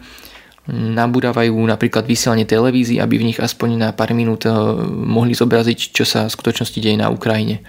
nabúdavajú 0.66 1.54
napríklad 1.54 2.02
vysielanie 2.08 2.42
televízií, 2.42 2.98
aby 2.98 3.22
v 3.22 3.26
nich 3.30 3.38
aspoň 3.38 3.68
na 3.78 3.88
pár 3.94 4.16
minút 4.16 4.48
e, 4.48 4.50
mohli 4.90 5.36
zobraziť, 5.36 5.78
čo 5.94 6.02
sa 6.08 6.26
v 6.26 6.34
skutočnosti 6.34 6.78
deje 6.80 6.98
na 6.98 7.12
Ukrajine. 7.12 7.62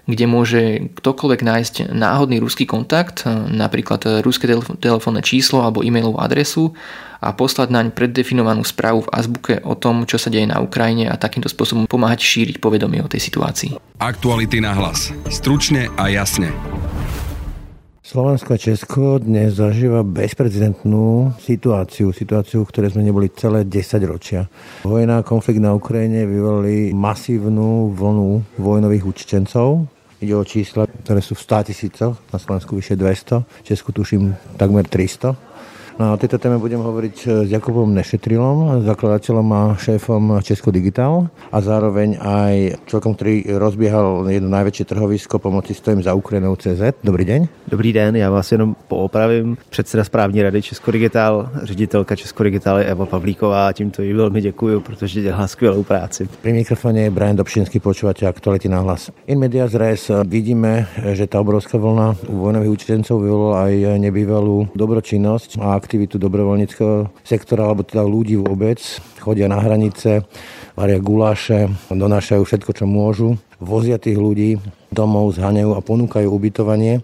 kde 0.08 0.24
môže 0.30 0.86
ktokoľvek 0.94 1.40
nájsť 1.42 1.90
náhodný 1.90 2.38
ruský 2.38 2.70
kontakt, 2.70 3.26
napríklad 3.50 4.22
ruské 4.22 4.46
telefónne 4.78 5.26
číslo 5.26 5.66
alebo 5.66 5.82
e-mailovú 5.82 6.22
adresu 6.22 6.70
a 7.18 7.34
poslať 7.34 7.74
naň 7.74 7.90
preddefinovanú 7.90 8.62
správu 8.62 9.10
v 9.10 9.12
azbuke 9.12 9.58
o 9.66 9.74
tom, 9.74 10.06
čo 10.06 10.22
sa 10.22 10.30
deje 10.30 10.46
na 10.46 10.62
Ukrajine 10.62 11.10
a 11.10 11.18
takýmto 11.18 11.50
spôsobom 11.50 11.90
pomáhať 11.90 12.22
šíriť 12.22 12.62
povedomie 12.62 13.02
o 13.02 13.10
tej 13.10 13.26
situácii. 13.26 13.74
Aktuality 13.98 14.62
na 14.62 14.70
hlas. 14.70 15.10
Stručne 15.26 15.90
a 15.98 16.14
jasne. 16.14 16.54
Slovensko 18.08 18.56
a 18.56 18.62
Česko 18.72 19.20
dnes 19.20 19.60
zažíva 19.60 20.00
bezprecedentnú 20.00 21.36
situáciu, 21.44 22.08
situáciu, 22.08 22.64
v 22.64 22.70
ktorej 22.72 22.96
sme 22.96 23.04
neboli 23.04 23.28
celé 23.36 23.68
10 23.68 24.00
ročia. 24.08 24.48
Vojna 24.80 25.20
a 25.20 25.26
konflikt 25.28 25.60
na 25.60 25.76
Ukrajine 25.76 26.24
vyvolali 26.24 26.96
masívnu 26.96 27.92
vlnu 27.92 28.56
vojnových 28.56 29.04
učitencov. 29.04 29.84
Ide 30.24 30.32
o 30.32 30.40
čísla, 30.40 30.88
ktoré 30.88 31.20
sú 31.20 31.36
v 31.36 31.44
100 31.52 31.68
tisícoch, 31.68 32.16
na 32.32 32.40
Slovensku 32.40 32.80
vyše 32.80 32.96
200, 32.96 33.44
v 33.44 33.66
Česku 33.68 33.92
tuším 33.92 34.32
takmer 34.56 34.88
300. 34.88 35.36
No 35.98 36.06
a 36.06 36.14
o 36.14 36.16
tejto 36.16 36.38
téme 36.38 36.62
budem 36.62 36.78
hovoriť 36.78 37.16
e, 37.26 37.26
s 37.42 37.50
Jakubom 37.50 37.90
Nešetrilom, 37.90 38.87
zakladateľom 38.87 39.46
a 39.50 39.62
šéfom 39.74 40.38
Česko 40.46 40.70
Digital 40.70 41.26
a 41.50 41.58
zároveň 41.58 42.22
aj 42.22 42.87
človekom, 42.87 43.18
ktorý 43.18 43.58
rozbiehal 43.58 44.30
jedno 44.30 44.46
najväčšie 44.46 44.94
trhovisko 44.94 45.42
pomoci 45.42 45.74
stojím 45.74 46.06
za 46.06 46.14
Ukrajinou 46.14 46.54
CZ. 46.54 47.02
Dobrý 47.02 47.26
deň. 47.26 47.40
Dobrý 47.66 47.90
den, 47.90 48.16
já 48.16 48.30
vás 48.30 48.46
jenom 48.52 48.76
poopravím. 48.88 49.58
Předseda 49.70 50.04
správní 50.04 50.42
rady 50.42 50.62
Česko 50.62 50.90
Digital, 50.90 51.50
ředitelka 51.62 52.16
Česko 52.16 52.42
Digital 52.42 52.78
je 52.78 52.84
Eva 52.84 53.06
Pavlíková 53.06 53.68
a 53.68 53.72
tímto 53.72 54.02
jí 54.02 54.12
velmi 54.12 54.40
děkuji, 54.40 54.80
protože 54.80 55.20
dělá 55.20 55.46
skvělou 55.50 55.82
práci. 55.82 56.28
Pri 56.42 56.52
mikrofóne 56.52 57.02
je 57.02 57.11
Brian 57.11 57.34
Dobšinský, 57.34 57.82
počúvate 57.82 58.22
aktuality 58.22 58.70
na 58.70 58.87
hlas. 58.87 59.11
In 59.26 59.42
medias 59.42 59.74
res 59.74 60.06
vidíme, 60.30 60.87
že 61.11 61.26
tá 61.26 61.42
obrovská 61.42 61.74
vlna 61.74 62.30
u 62.30 62.46
vojnových 62.46 62.70
učiteľcov 62.70 63.16
vyvolala 63.18 63.66
aj 63.66 63.98
nebývalú 63.98 64.70
dobročinnosť 64.78 65.58
a 65.58 65.88
aktivitu 65.88 66.20
dobrovoľníckého 66.20 67.09
sektora, 67.24 67.64
alebo 67.64 67.81
teda 67.81 68.05
ľudí 68.05 68.37
vôbec. 68.37 68.77
Chodia 69.24 69.48
na 69.48 69.57
hranice, 69.57 70.29
varia 70.77 71.01
guláše, 71.01 71.72
donášajú 71.88 72.44
všetko, 72.44 72.70
čo 72.77 72.85
môžu, 72.85 73.40
vozia 73.57 73.96
tých 73.96 74.20
ľudí 74.20 74.61
domov, 74.92 75.33
zhaňajú 75.40 75.72
a 75.72 75.81
ponúkajú 75.81 76.29
ubytovanie. 76.29 77.01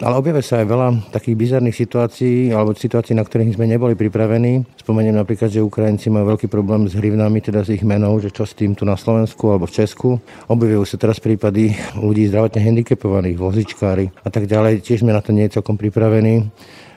Ale 0.00 0.16
objavia 0.16 0.40
sa 0.40 0.64
aj 0.64 0.66
veľa 0.72 0.88
takých 1.12 1.36
bizarných 1.36 1.76
situácií 1.76 2.56
alebo 2.56 2.72
situácií, 2.72 3.12
na 3.12 3.20
ktorých 3.20 3.60
sme 3.60 3.68
neboli 3.68 3.92
pripravení. 3.92 4.64
Spomeniem 4.80 5.12
napríklad, 5.12 5.52
že 5.52 5.60
Ukrajinci 5.60 6.08
majú 6.08 6.32
veľký 6.32 6.48
problém 6.48 6.88
s 6.88 6.96
hrivnami, 6.96 7.44
teda 7.44 7.60
s 7.60 7.68
ich 7.68 7.84
menou, 7.84 8.16
že 8.16 8.32
čo 8.32 8.48
s 8.48 8.56
tým 8.56 8.72
tu 8.72 8.88
na 8.88 8.96
Slovensku 8.96 9.52
alebo 9.52 9.68
v 9.68 9.76
Česku. 9.76 10.16
Objavujú 10.48 10.88
sa 10.88 10.96
teraz 10.96 11.20
prípady 11.20 11.76
ľudí 12.00 12.32
zdravotne 12.32 12.64
handicapovaných, 12.64 13.36
vozičkári 13.36 14.08
a 14.24 14.32
tak 14.32 14.48
ďalej. 14.48 14.80
Tiež 14.80 15.04
sme 15.04 15.12
na 15.12 15.20
to 15.20 15.36
nie 15.36 15.52
celkom 15.52 15.76
pripravení. 15.76 16.48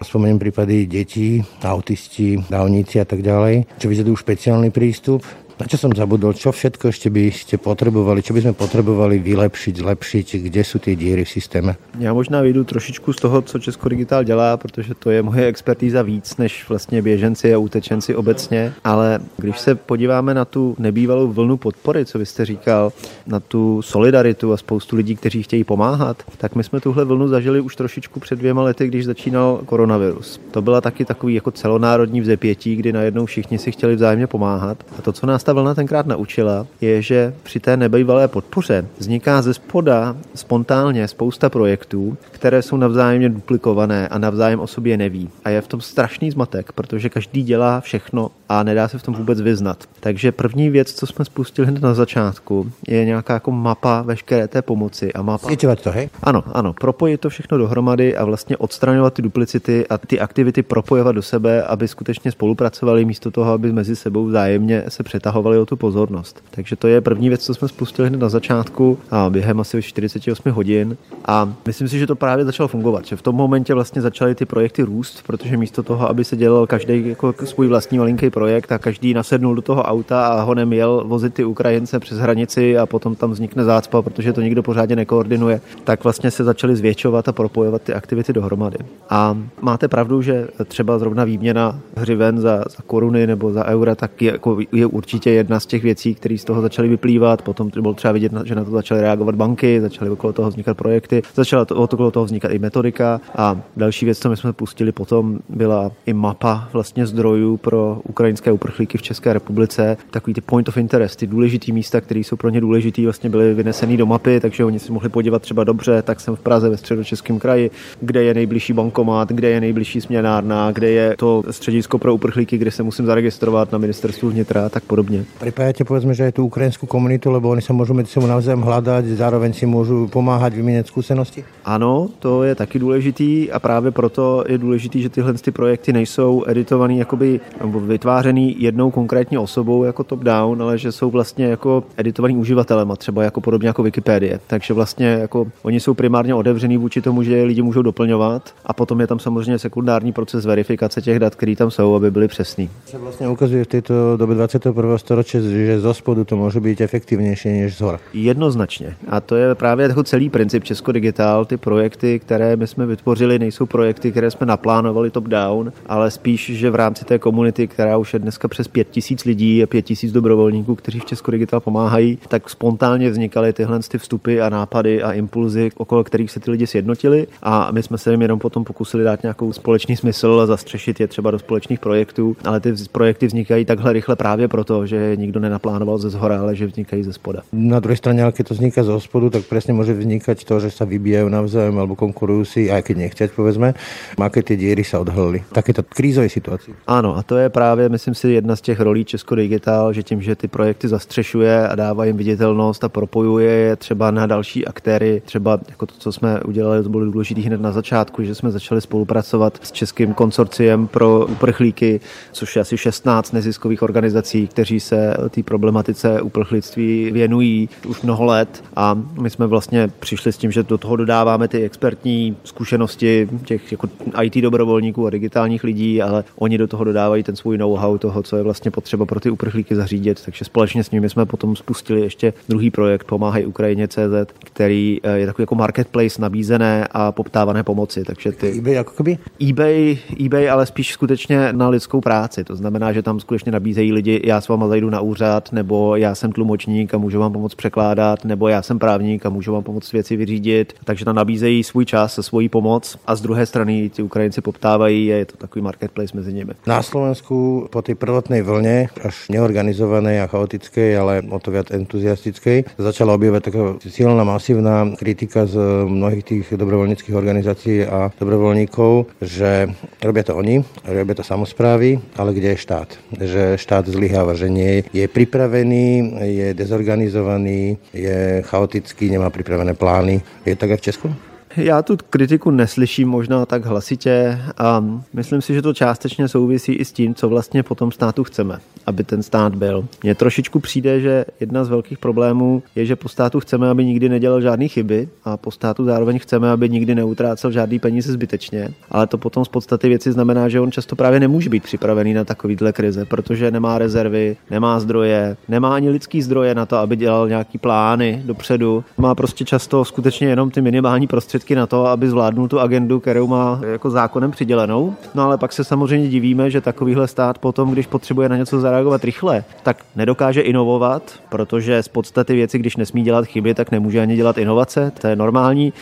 Spomeniem 0.03 0.37
prípady 0.37 0.85
detí, 0.85 1.39
autisti, 1.63 2.37
dávnici 2.51 2.99
a 2.99 3.07
tak 3.07 3.23
ďalej, 3.23 3.79
čo 3.79 3.87
vyžadujú 3.87 4.19
špeciálny 4.19 4.69
prístup. 4.69 5.23
Na 5.63 5.71
čo 5.71 5.79
som 5.79 5.95
zabudol? 5.95 6.35
Čo 6.35 6.51
všetko 6.51 6.91
ešte 6.91 7.07
by 7.07 7.31
ste 7.31 7.55
potrebovali? 7.55 8.19
Čo 8.19 8.35
by 8.35 8.43
sme 8.43 8.51
potrebovali 8.51 9.15
vylepšiť, 9.15 9.79
zlepšiť? 9.79 10.27
Kde 10.51 10.59
sú 10.59 10.75
ty 10.75 10.91
díry 10.99 11.23
v 11.23 11.31
systéme? 11.31 11.79
Já 11.99 12.13
možná 12.13 12.41
vyjdu 12.41 12.63
trošičku 12.63 13.13
z 13.13 13.15
toho, 13.15 13.41
co 13.41 13.59
Česko 13.59 13.89
Digital 13.89 14.23
dělá, 14.23 14.57
protože 14.57 14.93
to 14.95 15.09
je 15.11 15.23
moje 15.23 15.45
expertíza 15.47 16.01
víc 16.01 16.37
než 16.37 16.69
vlastně 16.69 17.01
běženci 17.01 17.53
a 17.53 17.57
utečenci 17.57 18.15
obecně. 18.15 18.73
Ale 18.83 19.19
když 19.37 19.59
se 19.59 19.75
podíváme 19.75 20.33
na 20.33 20.45
tu 20.45 20.75
nebývalou 20.79 21.31
vlnu 21.31 21.57
podpory, 21.57 22.05
co 22.05 22.19
vy 22.19 22.25
jste 22.25 22.45
říkal, 22.45 22.91
na 23.27 23.39
tu 23.39 23.81
solidaritu 23.81 24.53
a 24.53 24.57
spoustu 24.57 24.95
lidí, 24.95 25.15
kteří 25.15 25.43
chtějí 25.43 25.63
pomáhat, 25.63 26.23
tak 26.37 26.55
my 26.55 26.63
jsme 26.63 26.79
tuhle 26.79 27.05
vlnu 27.05 27.27
zažili 27.27 27.61
už 27.61 27.75
trošičku 27.75 28.19
před 28.19 28.39
dvěma 28.39 28.61
lety, 28.63 28.87
když 28.87 29.05
začínal 29.05 29.61
koronavirus. 29.65 30.41
To 30.51 30.61
byla 30.61 30.81
taky 30.81 31.05
takový 31.05 31.33
jako 31.33 31.51
celonárodní 31.51 32.21
vzepětí, 32.21 32.75
kdy 32.75 32.93
najednou 32.93 33.25
všichni 33.25 33.57
si 33.57 33.71
chtěli 33.71 33.95
vzájemně 33.95 34.27
pomáhat. 34.27 34.83
A 34.99 35.01
to, 35.01 35.11
co 35.11 35.25
nás 35.27 35.43
ta 35.43 35.52
vlna 35.53 35.75
tenkrát 35.75 36.05
naučila, 36.05 36.67
je, 36.81 37.01
že 37.01 37.33
při 37.43 37.59
té 37.59 37.77
nebejvalé 37.77 38.27
podpoře 38.27 38.85
vzniká 38.99 39.41
ze 39.41 39.53
spoda 39.53 40.15
spontánně 40.35 41.07
spousta 41.07 41.49
projektů, 41.49 42.17
které 42.31 42.61
jsou 42.61 42.77
navzájemně 42.77 43.29
duplikované 43.29 44.07
a 44.07 44.17
navzájem 44.17 44.59
o 44.59 44.67
sobě 44.67 44.97
neví. 44.97 45.29
A 45.45 45.49
je 45.49 45.61
v 45.61 45.67
tom 45.67 45.81
strašný 45.81 46.31
zmatek, 46.31 46.71
protože 46.71 47.09
každý 47.09 47.43
dělá 47.43 47.81
všechno 47.81 48.31
a 48.49 48.63
nedá 48.63 48.87
se 48.87 48.97
v 48.97 49.03
tom 49.03 49.13
vůbec 49.13 49.41
vyznat. 49.41 49.77
Takže 49.99 50.31
první 50.31 50.69
věc, 50.69 50.93
co 50.93 51.07
jsme 51.07 51.25
spustili 51.25 51.67
hned 51.67 51.81
na 51.81 51.93
začátku, 51.93 52.71
je 52.87 53.05
nějaká 53.05 53.33
jako 53.33 53.51
mapa 53.51 54.01
veškeré 54.01 54.47
té 54.47 54.61
pomoci. 54.61 55.13
A 55.13 55.21
mapa... 55.21 55.47
Sieťovať 55.47 55.79
to, 55.83 55.91
hej? 55.91 56.09
Ano, 56.23 56.43
ano, 56.53 56.73
propojit 56.73 57.21
to 57.21 57.29
všechno 57.29 57.57
dohromady 57.57 58.17
a 58.17 58.25
vlastně 58.25 58.57
odstraňovat 58.57 59.13
ty 59.13 59.21
duplicity 59.21 59.87
a 59.87 59.97
ty 59.97 60.19
aktivity 60.19 60.63
propojovat 60.63 61.15
do 61.15 61.21
sebe, 61.21 61.63
aby 61.63 61.87
skutečně 61.87 62.31
spolupracovali 62.31 63.05
místo 63.05 63.31
toho, 63.31 63.51
aby 63.51 63.73
mezi 63.73 63.95
sebou 63.95 64.25
vzájemně 64.25 64.83
se 64.87 65.03
přetahovali 65.03 65.32
o 65.33 65.65
tu 65.65 65.75
pozornost. 65.75 66.43
Takže 66.51 66.75
to 66.75 66.87
je 66.87 67.01
první 67.01 67.29
věc, 67.29 67.45
co 67.45 67.53
jsme 67.53 67.67
spustili 67.67 68.07
hned 68.07 68.19
na 68.19 68.29
začátku 68.29 68.97
a 69.11 69.29
během 69.29 69.59
asi 69.59 69.81
48 69.81 70.51
hodin 70.51 70.97
a 71.25 71.53
myslím 71.67 71.87
si, 71.87 71.99
že 71.99 72.07
to 72.07 72.15
právě 72.15 72.45
začalo 72.45 72.67
fungovat, 72.67 73.05
že 73.05 73.15
v 73.15 73.21
tom 73.21 73.35
momentě 73.35 73.73
vlastně 73.73 74.01
začaly 74.01 74.35
ty 74.35 74.45
projekty 74.45 74.83
růst, 74.83 75.23
protože 75.27 75.57
místo 75.57 75.83
toho, 75.83 76.09
aby 76.09 76.23
se 76.23 76.35
dělal 76.35 76.67
každý 76.67 77.09
jako 77.09 77.33
svůj 77.43 77.67
vlastní 77.67 77.97
malinký 77.97 78.29
projekt 78.29 78.71
a 78.71 78.77
každý 78.77 79.13
nasednul 79.13 79.55
do 79.55 79.61
toho 79.61 79.83
auta 79.83 80.27
a 80.27 80.41
honem 80.41 80.73
jel 80.73 81.03
vozit 81.07 81.33
ty 81.33 81.43
Ukrajince 81.43 81.99
přes 81.99 82.17
hranici 82.17 82.77
a 82.77 82.85
potom 82.85 83.15
tam 83.15 83.31
vznikne 83.31 83.63
zácpa, 83.63 84.01
protože 84.01 84.33
to 84.33 84.41
nikdo 84.41 84.63
pořádně 84.63 84.95
nekoordinuje, 84.95 85.61
tak 85.83 86.03
vlastně 86.03 86.31
se 86.31 86.43
začaly 86.43 86.75
zvětšovat 86.75 87.27
a 87.27 87.31
propojovat 87.31 87.81
ty 87.81 87.93
aktivity 87.93 88.33
dohromady. 88.33 88.77
A 89.09 89.37
máte 89.61 89.87
pravdu, 89.87 90.21
že 90.21 90.47
třeba 90.65 90.99
zrovna 90.99 91.23
výměna 91.23 91.79
hřiven 91.95 92.39
za, 92.39 92.57
za 92.57 92.83
koruny 92.87 93.27
nebo 93.27 93.53
za 93.53 93.65
eura, 93.65 93.95
tak 93.95 94.21
je, 94.21 94.31
jako, 94.31 94.57
je 94.71 94.85
určitě 94.85 95.22
jedna 95.31 95.59
z 95.59 95.65
těch 95.65 95.83
věcí, 95.83 96.15
které 96.15 96.37
z 96.37 96.43
toho 96.43 96.61
začaly 96.61 96.87
vyplývat. 96.87 97.41
Potom 97.41 97.69
bylo 97.81 97.93
třeba 97.93 98.11
vidět, 98.11 98.31
že 98.45 98.55
na 98.55 98.63
to 98.63 98.71
začaly 98.71 99.01
reagovat 99.01 99.35
banky, 99.35 99.81
začaly 99.81 100.11
okolo 100.11 100.33
toho 100.33 100.49
vznikat 100.49 100.77
projekty, 100.77 101.21
začala 101.35 101.65
to, 101.65 101.75
okolo 101.75 102.11
toho 102.11 102.25
vznikat 102.25 102.51
i 102.51 102.59
metodika. 102.59 103.21
A 103.35 103.61
další 103.77 104.05
věc, 104.05 104.19
co 104.19 104.29
my 104.29 104.37
jsme 104.37 104.53
pustili 104.53 104.91
potom, 104.91 105.39
byla 105.49 105.91
i 106.05 106.13
mapa 106.13 106.69
vlastně 106.73 107.07
zdrojů 107.07 107.57
pro 107.57 108.01
ukrajinské 108.03 108.51
uprchlíky 108.51 108.97
v 108.97 109.01
České 109.01 109.33
republice. 109.33 109.97
Takový 110.11 110.33
ty 110.33 110.41
point 110.41 110.69
of 110.69 110.77
interest, 110.77 111.19
ty 111.19 111.27
důležitý 111.27 111.71
místa, 111.71 112.01
které 112.01 112.19
jsou 112.19 112.35
pro 112.35 112.49
ně 112.49 112.61
důležitý, 112.61 113.03
vlastně 113.03 113.29
byly 113.29 113.53
vynesený 113.53 113.97
do 113.97 114.05
mapy, 114.05 114.39
takže 114.39 114.65
oni 114.65 114.79
si 114.79 114.91
mohli 114.91 115.09
podívat 115.09 115.41
třeba 115.41 115.63
dobře, 115.63 116.01
tak 116.01 116.19
jsem 116.19 116.35
v 116.35 116.39
Praze 116.39 116.69
ve 116.69 116.77
středočeském 116.77 117.39
kraji, 117.39 117.71
kde 118.01 118.23
je 118.23 118.33
nejbližší 118.33 118.73
bankomat, 118.73 119.29
kde 119.29 119.49
je 119.49 119.61
nejbližší 119.61 120.01
směnárna, 120.01 120.71
kde 120.71 120.89
je 120.89 121.15
to 121.17 121.43
středisko 121.51 121.97
pro 121.97 122.15
uprchlíky, 122.15 122.57
kde 122.57 122.71
se 122.71 122.83
musím 122.83 123.05
zaregistrovat 123.05 123.71
na 123.71 123.77
ministerstvu 123.77 124.29
vnitra 124.29 124.65
a 124.65 124.69
tak 124.69 124.83
podobně. 124.83 125.12
Pripájate 125.21 125.85
povedzme, 125.85 126.17
že 126.17 126.31
aj 126.31 126.41
tú 126.41 126.49
ukrajinskú 126.49 126.89
komunitu, 126.89 127.29
lebo 127.29 127.53
oni 127.53 127.61
sa 127.61 127.77
môžu 127.77 127.93
medzi 127.93 128.09
sebou 128.09 128.25
navzájom 128.25 128.65
hľadať, 128.65 129.13
zároveň 129.13 129.53
si 129.53 129.69
môžu 129.69 130.09
pomáhať, 130.09 130.57
vymieňať 130.57 130.89
skúsenosti? 130.89 131.45
Ano, 131.61 132.09
to 132.19 132.43
je 132.43 132.55
taky 132.55 132.79
důležitý 132.79 133.51
a 133.51 133.59
právě 133.59 133.91
proto 133.91 134.43
je 134.47 134.57
důležitý, 134.57 135.01
že 135.01 135.09
tyhle 135.09 135.33
ty 135.33 135.51
projekty 135.51 135.93
nejsou 135.93 136.43
editovaný 136.47 136.97
jakoby, 136.97 137.39
nebo 137.61 137.79
vytvářený 137.79 138.55
jednou 138.59 138.91
konkrétní 138.91 139.37
osobou 139.37 139.83
jako 139.83 140.03
top-down, 140.03 140.61
ale 140.61 140.77
že 140.77 140.91
jsou 140.91 141.09
vlastně 141.09 141.45
jako 141.45 141.83
editovaný 141.97 142.37
uživatelem 142.37 142.91
a 142.91 142.95
třeba 142.95 143.23
jako 143.23 143.41
podobně 143.41 143.67
jako 143.67 143.83
Wikipedie. 143.83 144.39
Takže 144.47 144.73
vlastně 144.73 145.07
jako 145.07 145.47
oni 145.63 145.79
jsou 145.79 145.93
primárně 145.93 146.35
otevřený 146.35 146.77
vůči 146.77 147.01
tomu, 147.01 147.23
že 147.23 147.43
lidi 147.43 147.61
můžou 147.61 147.81
doplňovat 147.81 148.53
a 148.65 148.73
potom 148.73 148.99
je 149.01 149.07
tam 149.07 149.19
samozřejmě 149.19 149.59
sekundární 149.59 150.11
proces 150.11 150.45
verifikace 150.45 151.01
těch 151.01 151.19
dat, 151.19 151.35
které 151.35 151.55
tam 151.55 151.71
jsou, 151.71 151.95
aby 151.95 152.11
byly 152.11 152.27
přesný. 152.27 152.69
Sa 152.85 153.01
vlastne 153.01 153.25
ukazuje 153.25 153.65
v 153.65 153.69
tejto 153.79 154.21
dobe 154.21 154.37
21. 154.37 154.69
storočia, 155.03 155.43
že 155.43 155.83
zo 155.83 155.91
spodu 155.91 156.23
to 156.23 156.39
môže 156.39 156.63
byť 156.63 156.81
efektívnejšie 156.81 157.49
než 157.51 157.75
z 157.75 157.81
hora. 157.83 157.99
Jednoznačně. 158.13 158.95
A 159.07 159.19
to 159.19 159.35
je 159.35 159.55
právě 159.55 159.87
jako 159.87 160.03
celý 160.03 160.29
princip 160.29 160.63
Česko 160.63 160.91
Digital. 160.91 161.45
Ty 161.45 161.57
projekty, 161.57 162.19
které 162.19 162.55
my 162.55 162.67
jsme 162.67 162.85
vytvořili, 162.85 163.39
nejsou 163.39 163.65
projekty, 163.65 164.11
které 164.11 164.31
jsme 164.31 164.45
naplánovali 164.47 165.11
top-down, 165.11 165.71
ale 165.85 166.11
spíš, 166.11 166.51
že 166.55 166.69
v 166.69 166.75
rámci 166.75 167.05
té 167.05 167.19
komunity, 167.19 167.67
která 167.67 167.97
už 167.97 168.13
je 168.13 168.19
dneska 168.19 168.47
přes 168.47 168.67
pět 168.67 168.87
tisíc 168.89 169.25
lidí 169.25 169.63
a 169.63 169.67
pět 169.67 169.81
tisíc 169.81 170.11
dobrovolníků, 170.11 170.75
kteří 170.75 170.99
v 170.99 171.05
Česko 171.05 171.31
Digital 171.31 171.59
pomáhají, 171.59 172.17
tak 172.27 172.49
spontánně 172.49 173.09
vznikaly 173.09 173.53
tyhle 173.53 173.79
ty 173.79 173.97
vstupy 173.97 174.41
a 174.41 174.49
nápady 174.49 175.03
a 175.03 175.11
impulzy, 175.11 175.69
okolo 175.77 176.03
kterých 176.03 176.31
se 176.31 176.39
ty 176.39 176.51
lidi 176.51 176.67
sjednotili 176.67 177.27
a 177.43 177.71
my 177.71 177.83
jsme 177.83 177.97
se 177.97 178.11
jim 178.11 178.21
jenom 178.21 178.39
potom 178.39 178.63
pokusili 178.63 179.03
dát 179.03 179.23
nějakou 179.23 179.53
společný 179.53 179.95
smysl 179.95 180.39
a 180.43 180.45
zastřešit 180.45 180.99
je 180.99 181.07
třeba 181.07 181.31
do 181.31 181.39
společných 181.39 181.79
projektů, 181.79 182.35
ale 182.45 182.59
ty 182.59 182.73
projekty 182.91 183.27
vznikají 183.27 183.65
takhle 183.65 183.93
rychle 183.93 184.15
právě 184.15 184.47
proto, 184.47 184.85
že 184.85 184.92
že 184.93 185.17
nikdo 185.17 185.39
nenaplánoval 185.39 185.97
ze 185.97 186.09
zhora, 186.13 186.39
ale 186.39 186.55
že 186.55 186.69
vznikají 186.69 187.03
ze 187.03 187.13
spoda. 187.13 187.41
Na 187.49 187.81
druhej 187.81 187.97
strane, 187.97 188.21
ale 188.21 188.31
keď 188.31 188.53
to 188.53 188.53
vzniká 188.53 188.85
zo 188.85 189.01
spodu, 189.01 189.29
tak 189.41 189.49
presne 189.49 189.73
môže 189.73 189.97
vznikať 189.97 190.45
to, 190.45 190.61
že 190.61 190.69
sa 190.69 190.85
vybijajú 190.85 191.25
navzájom 191.33 191.75
alebo 191.81 191.97
konkurujú 191.97 192.43
si, 192.45 192.61
aj 192.69 192.85
keď 192.85 192.95
nechceť, 193.09 193.29
povedzme, 193.33 193.73
aké 194.21 194.45
tie 194.45 194.53
diery 194.53 194.85
sa 194.85 195.01
odhalili. 195.01 195.41
Takéto 195.49 195.81
krízové 195.81 196.29
situácii. 196.29 196.85
Ano, 196.87 197.17
a 197.17 197.23
to 197.23 197.37
je 197.37 197.49
právě, 197.49 197.89
myslím 197.89 198.15
si, 198.15 198.29
jedna 198.29 198.55
z 198.55 198.61
těch 198.61 198.79
rolí 198.79 199.05
Česko 199.05 199.35
Digital, 199.35 199.93
že 199.93 200.03
tím, 200.03 200.21
že 200.21 200.35
ty 200.35 200.47
projekty 200.47 200.87
zastřešuje 200.87 201.67
a 201.67 201.75
dává 201.75 202.05
jim 202.05 202.17
viditelnost 202.17 202.83
a 202.83 202.89
propojuje 202.89 203.51
je 203.51 203.75
třeba 203.75 204.11
na 204.11 204.25
další 204.25 204.65
aktéry, 204.65 205.21
třeba 205.25 205.59
jako 205.69 205.85
to, 205.85 205.93
co 205.97 206.11
jsme 206.11 206.41
udělali, 206.41 206.83
to 206.83 206.89
bylo 206.89 207.05
důležité 207.05 207.41
hned 207.41 207.61
na 207.61 207.71
začátku, 207.71 208.23
že 208.23 208.35
jsme 208.35 208.51
začali 208.51 208.81
spolupracovat 208.81 209.59
s 209.63 209.71
Českým 209.71 210.13
konsorciem 210.13 210.87
pro 210.87 211.25
uprchlíky, 211.25 211.99
což 212.31 212.55
je 212.55 212.61
asi 212.61 212.77
16 212.77 213.31
neziskových 213.31 213.81
organizací, 213.81 214.47
kteří 214.47 214.79
se 214.83 215.17
té 215.29 215.43
problematice 215.43 216.21
uprchlictví 216.21 217.11
věnují 217.11 217.69
už 217.87 218.01
mnoho 218.01 218.25
let 218.25 218.63
a 218.75 219.01
my 219.21 219.29
jsme 219.29 219.47
vlastně 219.47 219.87
přišli 219.99 220.31
s 220.31 220.37
tím, 220.37 220.51
že 220.51 220.63
do 220.63 220.77
toho 220.77 220.95
dodáváme 220.95 221.47
ty 221.47 221.63
expertní 221.63 222.37
zkušenosti 222.43 223.29
těch 223.45 223.71
jako 223.71 223.89
IT 224.21 224.35
dobrovolníků 224.35 225.07
a 225.07 225.09
digitálních 225.09 225.63
lidí, 225.63 226.01
ale 226.01 226.23
oni 226.35 226.57
do 226.57 226.67
toho 226.67 226.83
dodávají 226.83 227.23
ten 227.23 227.35
svůj 227.35 227.57
know-how 227.57 227.97
toho, 227.97 228.23
co 228.23 228.37
je 228.37 228.43
vlastně 228.43 228.71
potřeba 228.71 229.05
pro 229.05 229.19
ty 229.19 229.29
uprchlíky 229.29 229.75
zařídit. 229.75 230.21
Takže 230.25 230.45
společně 230.45 230.83
s 230.83 230.91
nimi 230.91 231.09
jsme 231.09 231.25
potom 231.25 231.55
spustili 231.55 232.01
ještě 232.01 232.33
druhý 232.49 232.71
projekt 232.71 233.03
Pomáhaj 233.03 233.45
Ukrajině 233.45 233.87
CZ, 233.87 234.33
který 234.39 234.99
eh, 235.03 235.17
je 235.17 235.25
takový 235.25 235.43
jako 235.43 235.55
marketplace 235.55 236.21
nabízené 236.21 236.87
a 236.91 237.11
poptávané 237.11 237.63
pomoci. 237.63 238.03
Takže 238.03 238.31
ty... 238.31 238.57
eBay 238.57 238.73
jako 238.73 238.93
kdyby? 238.95 239.17
eBay, 239.49 239.97
eBay, 240.25 240.49
ale 240.49 240.65
spíš 240.65 240.93
skutečně 240.93 241.53
na 241.53 241.69
lidskou 241.69 242.01
práci. 242.01 242.43
To 242.43 242.55
znamená, 242.55 242.93
že 242.93 243.01
tam 243.01 243.19
skutečně 243.19 243.51
nabízejí 243.51 243.93
lidi, 243.93 244.21
já 244.23 244.41
s 244.41 244.47
váma 244.47 244.67
zajdu 244.73 244.89
na 244.89 245.01
úřad, 245.01 245.53
nebo 245.53 245.95
já 245.95 246.15
jsem 246.15 246.31
tlumočník 246.31 246.93
a 246.93 246.97
můžu 246.97 247.19
vám 247.19 247.33
pomoct 247.33 247.55
překládat, 247.55 248.25
nebo 248.25 248.47
já 248.49 248.61
jsem 248.61 248.79
právník 248.79 249.25
a 249.25 249.29
můžu 249.29 249.53
vám 249.53 249.63
pomoct 249.63 249.91
věci 249.93 250.17
vyřídit. 250.17 250.73
Takže 250.83 251.05
tam 251.05 251.15
nabízejí 251.15 251.63
svůj 251.63 251.85
čas 251.85 252.17
a 252.17 252.23
svoji 252.25 252.49
pomoc 252.49 252.97
a 253.05 253.15
z 253.15 253.21
druhé 253.21 253.45
strany 253.45 253.89
ti 253.93 254.01
Ukrajinci 254.01 254.41
poptávají 254.41 255.13
a 255.13 255.15
je 255.21 255.25
to 255.25 255.37
takový 255.37 255.61
marketplace 255.61 256.17
mezi 256.17 256.33
nimi. 256.33 256.57
Na 256.65 256.81
Slovensku 256.81 257.69
po 257.69 257.85
tej 257.85 257.99
prvotnej 257.99 258.41
vlne, 258.41 258.89
až 259.03 259.29
neorganizovanej 259.29 260.25
a 260.25 260.31
chaotickej, 260.31 260.89
ale 260.97 261.13
o 261.29 261.37
to 261.37 261.51
viac 261.51 261.69
entuziastickej, 261.69 262.79
začala 262.79 263.13
objavať 263.13 263.41
taká 263.43 263.61
silná, 263.85 264.23
masívna 264.23 264.89
kritika 264.95 265.45
z 265.45 265.59
mnohých 265.85 266.23
tých 266.23 266.45
dobrovoľníckých 266.55 267.13
organizácií 267.13 267.85
a 267.85 268.09
dobrovoľníkov, 268.15 269.21
že 269.21 269.69
robia 270.01 270.23
to 270.23 270.33
oni, 270.33 270.63
robia 270.87 271.15
to 271.19 271.23
samozprávy, 271.27 271.99
ale 272.15 272.29
kde 272.33 272.55
je 272.55 272.63
štát? 272.63 272.89
Že 273.19 273.43
štát 273.59 273.83
zlyháva, 273.91 274.33
že 274.39 274.47
nie 274.47 274.62
je 274.93 275.05
pripravený, 275.07 275.87
je 276.21 276.47
dezorganizovaný, 276.53 277.77
je 277.93 278.41
chaotický, 278.45 279.09
nemá 279.09 279.29
pripravené 279.29 279.73
plány. 279.73 280.21
Je 280.45 280.55
tak 280.55 280.71
aj 280.71 280.77
v 280.77 280.85
Česku? 280.91 281.07
Já 281.57 281.81
tu 281.81 281.97
kritiku 282.09 282.51
neslyším 282.51 283.09
možná 283.09 283.45
tak 283.45 283.65
hlasitě 283.65 284.39
a 284.57 284.85
myslím 285.13 285.41
si, 285.41 285.53
že 285.53 285.61
to 285.61 285.73
částečně 285.73 286.27
souvisí 286.27 286.73
i 286.73 286.85
s 286.85 286.91
tím, 286.91 287.15
co 287.15 287.29
vlastně 287.29 287.63
po 287.63 287.75
tom 287.75 287.91
státu 287.91 288.23
chceme, 288.23 288.59
aby 288.85 289.03
ten 289.03 289.23
stát 289.23 289.55
byl. 289.55 289.85
Mně 290.03 290.15
trošičku 290.15 290.59
přijde, 290.59 290.99
že 290.99 291.25
jedna 291.39 291.65
z 291.65 291.69
velkých 291.69 291.97
problémů 291.97 292.63
je, 292.75 292.85
že 292.85 292.95
po 292.95 293.09
státu 293.09 293.39
chceme, 293.39 293.69
aby 293.69 293.85
nikdy 293.85 294.09
nedělal 294.09 294.41
žádné 294.41 294.67
chyby 294.67 295.09
a 295.23 295.37
po 295.37 295.51
státu 295.51 295.85
zároveň 295.85 296.19
chceme, 296.19 296.51
aby 296.51 296.69
nikdy 296.69 296.95
neutrácel 296.95 297.51
žádný 297.51 297.79
peníze 297.79 298.13
zbytečně. 298.13 298.73
Ale 298.91 299.07
to 299.07 299.17
potom 299.17 299.45
z 299.45 299.49
podstaty 299.49 299.89
věci 299.89 300.11
znamená, 300.11 300.49
že 300.49 300.59
on 300.59 300.71
často 300.71 300.95
právě 300.95 301.19
nemůže 301.19 301.49
být 301.49 301.63
připravený 301.63 302.13
na 302.13 302.23
takovýhle 302.23 302.73
krize, 302.73 303.05
protože 303.05 303.51
nemá 303.51 303.77
rezervy, 303.77 304.37
nemá 304.51 304.79
zdroje, 304.79 305.37
nemá 305.47 305.75
ani 305.75 305.89
lidský 305.89 306.21
zdroje 306.21 306.55
na 306.55 306.65
to, 306.65 306.77
aby 306.77 306.95
dělal 306.95 307.29
nějaký 307.29 307.57
plány 307.57 308.21
dopředu. 308.25 308.83
Má 308.97 309.15
prostě 309.15 309.45
často 309.45 309.85
skutečně 309.85 310.27
jenom 310.27 310.51
ty 310.51 310.61
minimální 310.61 311.07
prostředky 311.07 311.42
prostředky 311.43 311.55
na 311.55 311.67
to, 311.67 311.87
aby 311.87 312.09
zvládnul 312.09 312.47
tu 312.47 312.59
agendu, 312.59 312.99
kterou 312.99 313.27
má 313.27 313.59
jako 313.71 313.89
zákonem 313.89 314.31
přidělenou. 314.31 314.95
No 315.15 315.23
ale 315.23 315.37
pak 315.37 315.53
se 315.53 315.63
samozřejmě 315.63 316.07
divíme, 316.07 316.49
že 316.49 316.61
takovýhle 316.61 317.07
stát 317.07 317.37
potom, 317.37 317.71
když 317.71 317.87
potřebuje 317.87 318.29
na 318.29 318.37
něco 318.37 318.59
zareagovat 318.59 319.03
rychle, 319.03 319.43
tak 319.63 319.77
nedokáže 319.95 320.41
inovovat, 320.41 321.03
protože 321.29 321.83
z 321.83 321.87
podstaty 321.87 322.33
věci, 322.33 322.59
když 322.59 322.77
nesmí 322.77 323.03
dělat 323.03 323.25
chyby, 323.25 323.53
tak 323.53 323.71
nemůže 323.71 324.01
ani 324.01 324.15
dělat 324.15 324.37
inovace, 324.37 324.91
to 325.01 325.07
je 325.07 325.15
normální. 325.15 325.73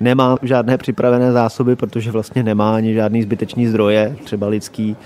Nemá 0.00 0.36
žádné 0.42 0.78
připravené 0.78 1.32
zásoby, 1.32 1.76
protože 1.76 2.10
vlastně 2.10 2.42
nemá 2.42 2.76
ani 2.76 2.94
žádný 2.94 3.22
zbytečný 3.22 3.66
zdroje, 3.66 4.16
třeba 4.24 4.46
lidský 4.46 4.96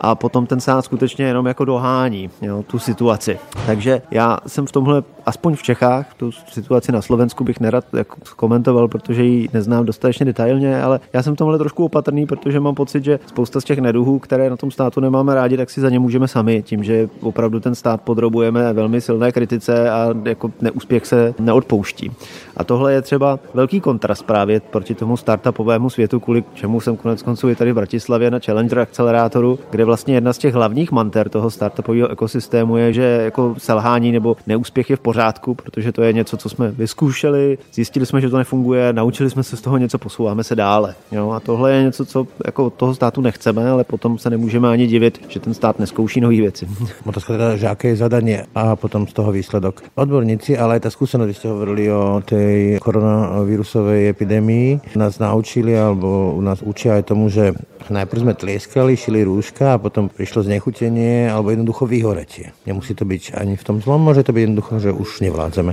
a 0.00 0.14
potom 0.14 0.46
ten 0.46 0.60
stát 0.60 0.84
skutečně 0.84 1.24
jenom 1.24 1.46
jako 1.46 1.64
dohání 1.64 2.30
jo, 2.42 2.64
tu 2.66 2.78
situaci. 2.78 3.38
Takže 3.66 4.02
já 4.10 4.38
jsem 4.46 4.66
v 4.66 4.72
tomhle, 4.72 5.02
aspoň 5.26 5.56
v 5.56 5.62
Čechách, 5.62 6.14
tu 6.14 6.32
situaci 6.32 6.92
na 6.92 7.02
Slovensku 7.02 7.44
bych 7.44 7.60
nerad 7.60 7.84
jako 7.92 8.16
komentoval, 8.36 8.88
protože 8.88 9.24
ji 9.24 9.48
neznám 9.52 9.86
dostatečně 9.86 10.26
detailně, 10.26 10.82
ale 10.82 11.00
já 11.12 11.22
jsem 11.22 11.34
v 11.34 11.38
tomhle 11.38 11.58
trošku 11.58 11.84
opatrný, 11.84 12.26
protože 12.26 12.60
mám 12.60 12.74
pocit, 12.74 13.04
že 13.04 13.18
spousta 13.26 13.60
z 13.60 13.64
těch 13.64 13.78
neduhů, 13.78 14.18
které 14.18 14.50
na 14.50 14.56
tom 14.56 14.70
státu 14.70 15.00
nemáme 15.00 15.34
rádi, 15.34 15.56
tak 15.56 15.70
si 15.70 15.80
za 15.80 15.90
ně 15.90 15.98
můžeme 15.98 16.28
sami, 16.28 16.62
tím, 16.62 16.84
že 16.84 17.08
opravdu 17.20 17.60
ten 17.60 17.74
stát 17.74 18.00
podrobujeme 18.00 18.72
velmi 18.72 19.00
silné 19.00 19.32
kritice 19.32 19.90
a 19.90 20.14
jako 20.24 20.52
neúspěch 20.60 21.06
se 21.06 21.34
neodpouští. 21.38 22.12
A 22.56 22.64
tohle 22.64 22.92
je 22.92 23.02
třeba 23.02 23.38
velký 23.54 23.80
kontrast 23.80 24.26
právě 24.26 24.60
proti 24.60 24.94
tomu 24.94 25.16
startupovému 25.16 25.90
světu, 25.90 26.20
kvůli 26.20 26.44
čemu 26.54 26.80
jsem 26.80 26.96
konec 26.96 27.22
konců 27.22 27.48
i 27.48 27.54
tady 27.54 27.72
v 27.72 27.74
Bratislavě 27.74 28.30
na 28.30 28.38
Challenger 28.38 28.78
akcelerátoru, 28.78 29.58
kde 29.70 29.84
vlastně 29.90 30.14
jedna 30.14 30.32
z 30.32 30.38
těch 30.38 30.54
hlavních 30.54 30.92
manter 30.92 31.28
toho 31.28 31.50
startupového 31.50 32.08
ekosystému 32.08 32.76
je, 32.76 32.92
že 32.92 33.20
jako 33.24 33.54
selhání 33.58 34.12
nebo 34.12 34.36
neúspěch 34.46 34.90
je 34.90 34.96
v 34.96 35.00
pořádku, 35.00 35.54
protože 35.54 35.92
to 35.92 36.02
je 36.02 36.12
něco, 36.12 36.36
co 36.36 36.48
jsme 36.48 36.70
vyzkoušeli, 36.70 37.58
zjistili 37.74 38.06
jsme, 38.06 38.20
že 38.20 38.30
to 38.30 38.38
nefunguje, 38.38 38.92
naučili 38.92 39.30
jsme 39.30 39.42
se 39.42 39.56
z 39.56 39.60
toho 39.60 39.76
něco, 39.76 39.98
posouváme 39.98 40.44
se 40.44 40.54
dále. 40.54 40.94
Jo? 41.12 41.30
A 41.30 41.40
tohle 41.40 41.72
je 41.72 41.82
něco, 41.82 42.06
co 42.06 42.26
jako 42.46 42.70
toho 42.70 42.94
státu 42.94 43.20
nechceme, 43.20 43.70
ale 43.70 43.84
potom 43.84 44.18
se 44.18 44.30
nemůžeme 44.30 44.70
ani 44.70 44.86
divit, 44.86 45.26
že 45.28 45.40
ten 45.40 45.54
stát 45.54 45.78
neskouší 45.78 46.20
nové 46.20 46.36
věci. 46.36 46.68
Otázka 47.04 47.32
teda, 47.32 47.56
že 47.56 47.66
aké 47.68 47.88
je 47.88 47.96
zadanie 47.96 48.46
a 48.54 48.76
potom 48.76 49.10
z 49.10 49.12
toho 49.12 49.32
výsledok. 49.32 49.82
Odborníci, 49.98 50.54
ale 50.54 50.78
aj 50.78 50.86
tá 50.86 50.90
skúsenosť, 50.94 51.34
ste 51.34 51.50
hovorili 51.50 51.90
o 51.90 52.22
tej 52.22 52.78
koronavírusovej 52.78 54.14
epidémii, 54.14 54.94
nás 54.94 55.18
naučili 55.18 55.74
alebo 55.74 56.38
nás 56.38 56.62
učia 56.62 57.00
aj 57.00 57.04
tomu, 57.10 57.32
že 57.32 57.56
najprv 57.88 58.20
sme 58.20 58.34
tlieskali, 58.36 58.92
šili 58.94 59.24
rúška 59.24 59.74
a 59.74 59.79
potom 59.80 60.12
prišlo 60.12 60.44
znechutenie 60.44 61.26
alebo 61.32 61.50
jednoducho 61.50 61.88
vyhoretie. 61.88 62.52
Nemusí 62.68 62.92
to 62.94 63.08
byť 63.08 63.34
ani 63.34 63.56
v 63.56 63.64
tom 63.66 63.80
zlom, 63.80 64.04
môže 64.04 64.22
to 64.22 64.36
byť 64.36 64.42
jednoducho, 64.44 64.72
že 64.78 64.90
už 64.92 65.24
nevládzeme. 65.24 65.72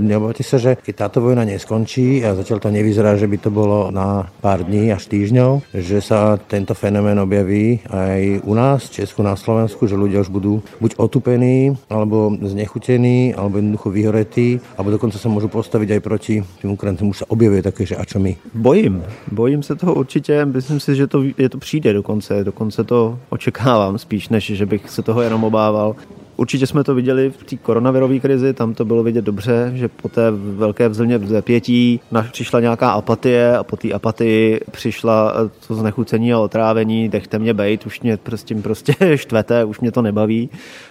Nebojte 0.00 0.42
sa, 0.42 0.56
že 0.56 0.80
keď 0.80 0.94
táto 1.06 1.20
vojna 1.20 1.44
neskončí 1.44 2.24
a 2.24 2.32
zatiaľ 2.32 2.58
to 2.64 2.72
nevyzerá, 2.72 3.20
že 3.20 3.28
by 3.28 3.36
to 3.38 3.50
bolo 3.52 3.92
na 3.92 4.32
pár 4.40 4.64
dní 4.64 4.88
až 4.88 5.06
týždňov, 5.12 5.76
že 5.76 6.00
sa 6.00 6.40
tento 6.40 6.72
fenomén 6.72 7.20
objaví 7.20 7.84
aj 7.92 8.40
u 8.48 8.52
nás, 8.56 8.88
Česku, 8.88 9.22
na 9.22 9.36
Slovensku, 9.36 9.84
že 9.84 10.00
ľudia 10.00 10.24
už 10.24 10.32
budú 10.32 10.64
buď 10.80 10.96
otupení, 10.96 11.76
alebo 11.90 12.32
znechutení, 12.40 13.34
alebo 13.36 13.60
jednoducho 13.60 13.90
vyhoretí, 13.90 14.60
alebo 14.80 14.90
dokonca 14.96 15.18
sa 15.20 15.28
môžu 15.28 15.52
postaviť 15.52 15.98
aj 15.98 16.00
proti 16.00 16.34
tým 16.40 16.72
Ukrajincom. 16.72 17.12
Už 17.12 17.18
sa 17.22 17.26
objevuje 17.28 17.60
také, 17.62 17.84
že 17.84 17.98
a 17.98 18.04
čo 18.04 18.16
my? 18.16 18.36
Bojím. 18.54 19.02
Bojím 19.32 19.62
se 19.62 19.76
toho 19.76 19.94
určitě. 19.94 20.44
Myslím 20.44 20.80
si, 20.80 20.96
že 20.96 21.06
to, 21.06 21.22
je 21.38 21.48
to 21.48 21.58
přijde 21.58 21.92
dokonce. 21.92 22.44
Dokonce 22.44 22.84
to 22.84 23.18
očekávám 23.32 23.98
spíš, 23.98 24.28
než 24.28 24.44
že 24.44 24.66
bych 24.66 24.90
se 24.90 25.02
toho 25.02 25.22
jenom 25.22 25.44
obával. 25.44 25.96
Určitě 26.36 26.66
jsme 26.66 26.84
to 26.84 26.94
viděli 26.94 27.30
v 27.30 27.44
té 27.44 27.56
koronavirové 27.56 28.18
krizi, 28.18 28.52
tam 28.54 28.74
to 28.74 28.84
bylo 28.84 29.02
vidět 29.02 29.24
dobře, 29.24 29.72
že 29.74 29.88
po 29.88 30.08
té 30.08 30.30
velké 30.30 30.88
vlně 30.88 31.18
vzepětí 31.18 32.00
přišla 32.32 32.60
nějaká 32.60 32.90
apatie 32.90 33.56
a 33.56 33.64
po 33.64 33.76
té 33.76 33.92
apatii 33.92 34.60
přišla 34.70 35.34
to 35.68 35.74
znechucení 35.74 36.32
a 36.32 36.38
otrávení, 36.38 37.08
dechte 37.08 37.38
mě 37.38 37.54
bejt, 37.54 37.86
už 37.86 38.00
mě 38.00 38.16
prostě, 38.16 38.54
prostě 38.54 38.94
štvete, 39.16 39.64
už 39.64 39.80
mě 39.80 39.92
to 39.92 40.02
nebaví. 40.02 40.50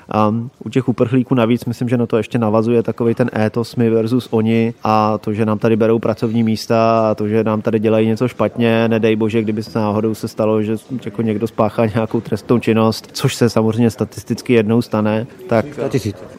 A 0.10 0.36
u 0.66 0.70
těch 0.70 0.90
uprchlíků 0.90 1.36
navíc 1.36 1.66
myslím, 1.66 1.90
že 1.90 1.98
na 1.98 2.06
to 2.06 2.18
ještě 2.18 2.38
navazuje 2.38 2.84
takový 2.84 3.16
ten 3.16 3.30
étos 3.36 3.76
my 3.76 3.90
versus 3.90 4.28
oni 4.32 4.74
a 4.84 5.18
to, 5.18 5.34
že 5.34 5.46
nám 5.46 5.60
tady 5.60 5.76
berou 5.76 6.00
pracovní 6.00 6.44
místa 6.44 7.10
a 7.10 7.16
to, 7.16 7.28
že 7.28 7.44
nám 7.44 7.62
tady 7.62 7.80
dělají 7.80 8.08
něco 8.08 8.28
špatně, 8.28 8.88
nedej 8.88 9.16
bože, 9.16 9.42
kdyby 9.42 9.64
se 9.64 9.80
náhodou 9.80 10.16
se 10.16 10.28
stalo, 10.28 10.62
že 10.62 10.76
jako 11.06 11.22
někdo 11.22 11.48
spáchá 11.48 11.86
nějakou 11.86 12.22
trestnou 12.22 12.60
činnost, 12.60 13.10
což 13.12 13.36
se 13.36 13.50
samozřejmě 13.50 13.90
statisticky 13.90 14.54
jednou 14.54 14.82
stane, 14.82 15.28
tak, 15.52 15.66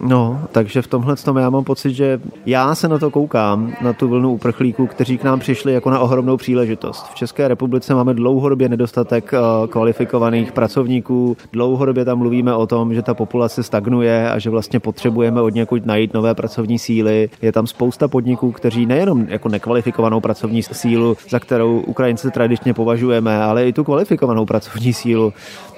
no, 0.01 0.41
takže 0.53 0.83
v 0.83 0.87
tomhle 0.87 1.17
tom 1.17 1.37
já 1.37 1.51
mám 1.51 1.65
pocit, 1.65 1.93
že 1.93 2.21
já 2.47 2.75
se 2.75 2.89
na 2.89 2.99
to 2.99 3.11
koukám, 3.11 3.73
na 3.81 3.93
tu 3.93 4.09
vlnu 4.09 4.33
uprchlíků, 4.33 4.87
kteří 4.87 5.19
k 5.19 5.25
nám 5.25 5.41
přišli 5.41 5.73
jako 5.73 5.91
na 5.91 6.01
ohromnou 6.01 6.37
příležitost. 6.37 7.07
V 7.11 7.15
České 7.15 7.49
republice 7.49 7.95
máme 7.95 8.15
dlouhodobě 8.15 8.69
nedostatek 8.69 9.35
eh, 9.35 9.69
kvalifikovaných 9.69 10.53
pracovníků, 10.53 11.37
dlouhodobě 11.53 12.05
tam 12.05 12.19
mluvíme 12.19 12.55
o 12.55 12.67
tom, 12.67 12.95
že 12.95 13.03
ta 13.03 13.15
populace 13.15 13.63
stagnuje 13.63 14.31
a 14.31 14.39
že 14.39 14.51
vlastně 14.51 14.81
potřebujeme 14.81 15.41
od 15.41 15.55
někud 15.55 15.87
najít 15.87 16.15
nové 16.15 16.35
pracovní 16.35 16.79
síly. 16.79 17.31
Je 17.43 17.53
tam 17.53 17.67
spousta 17.67 18.09
podniků, 18.09 18.53
kteří 18.53 18.87
nejenom 18.87 19.27
jako 19.29 19.49
nekvalifikovanou 19.49 20.21
pracovní 20.21 20.63
sílu, 20.63 21.17
za 21.29 21.41
kterou 21.41 21.81
Ukrajince 21.81 22.31
tradičně 22.31 22.75
považujeme, 22.75 23.43
ale 23.43 23.69
i 23.69 23.73
tu 23.73 23.85
kvalifikovanou 23.85 24.47
pracovní 24.47 24.93
sílu. 24.93 25.33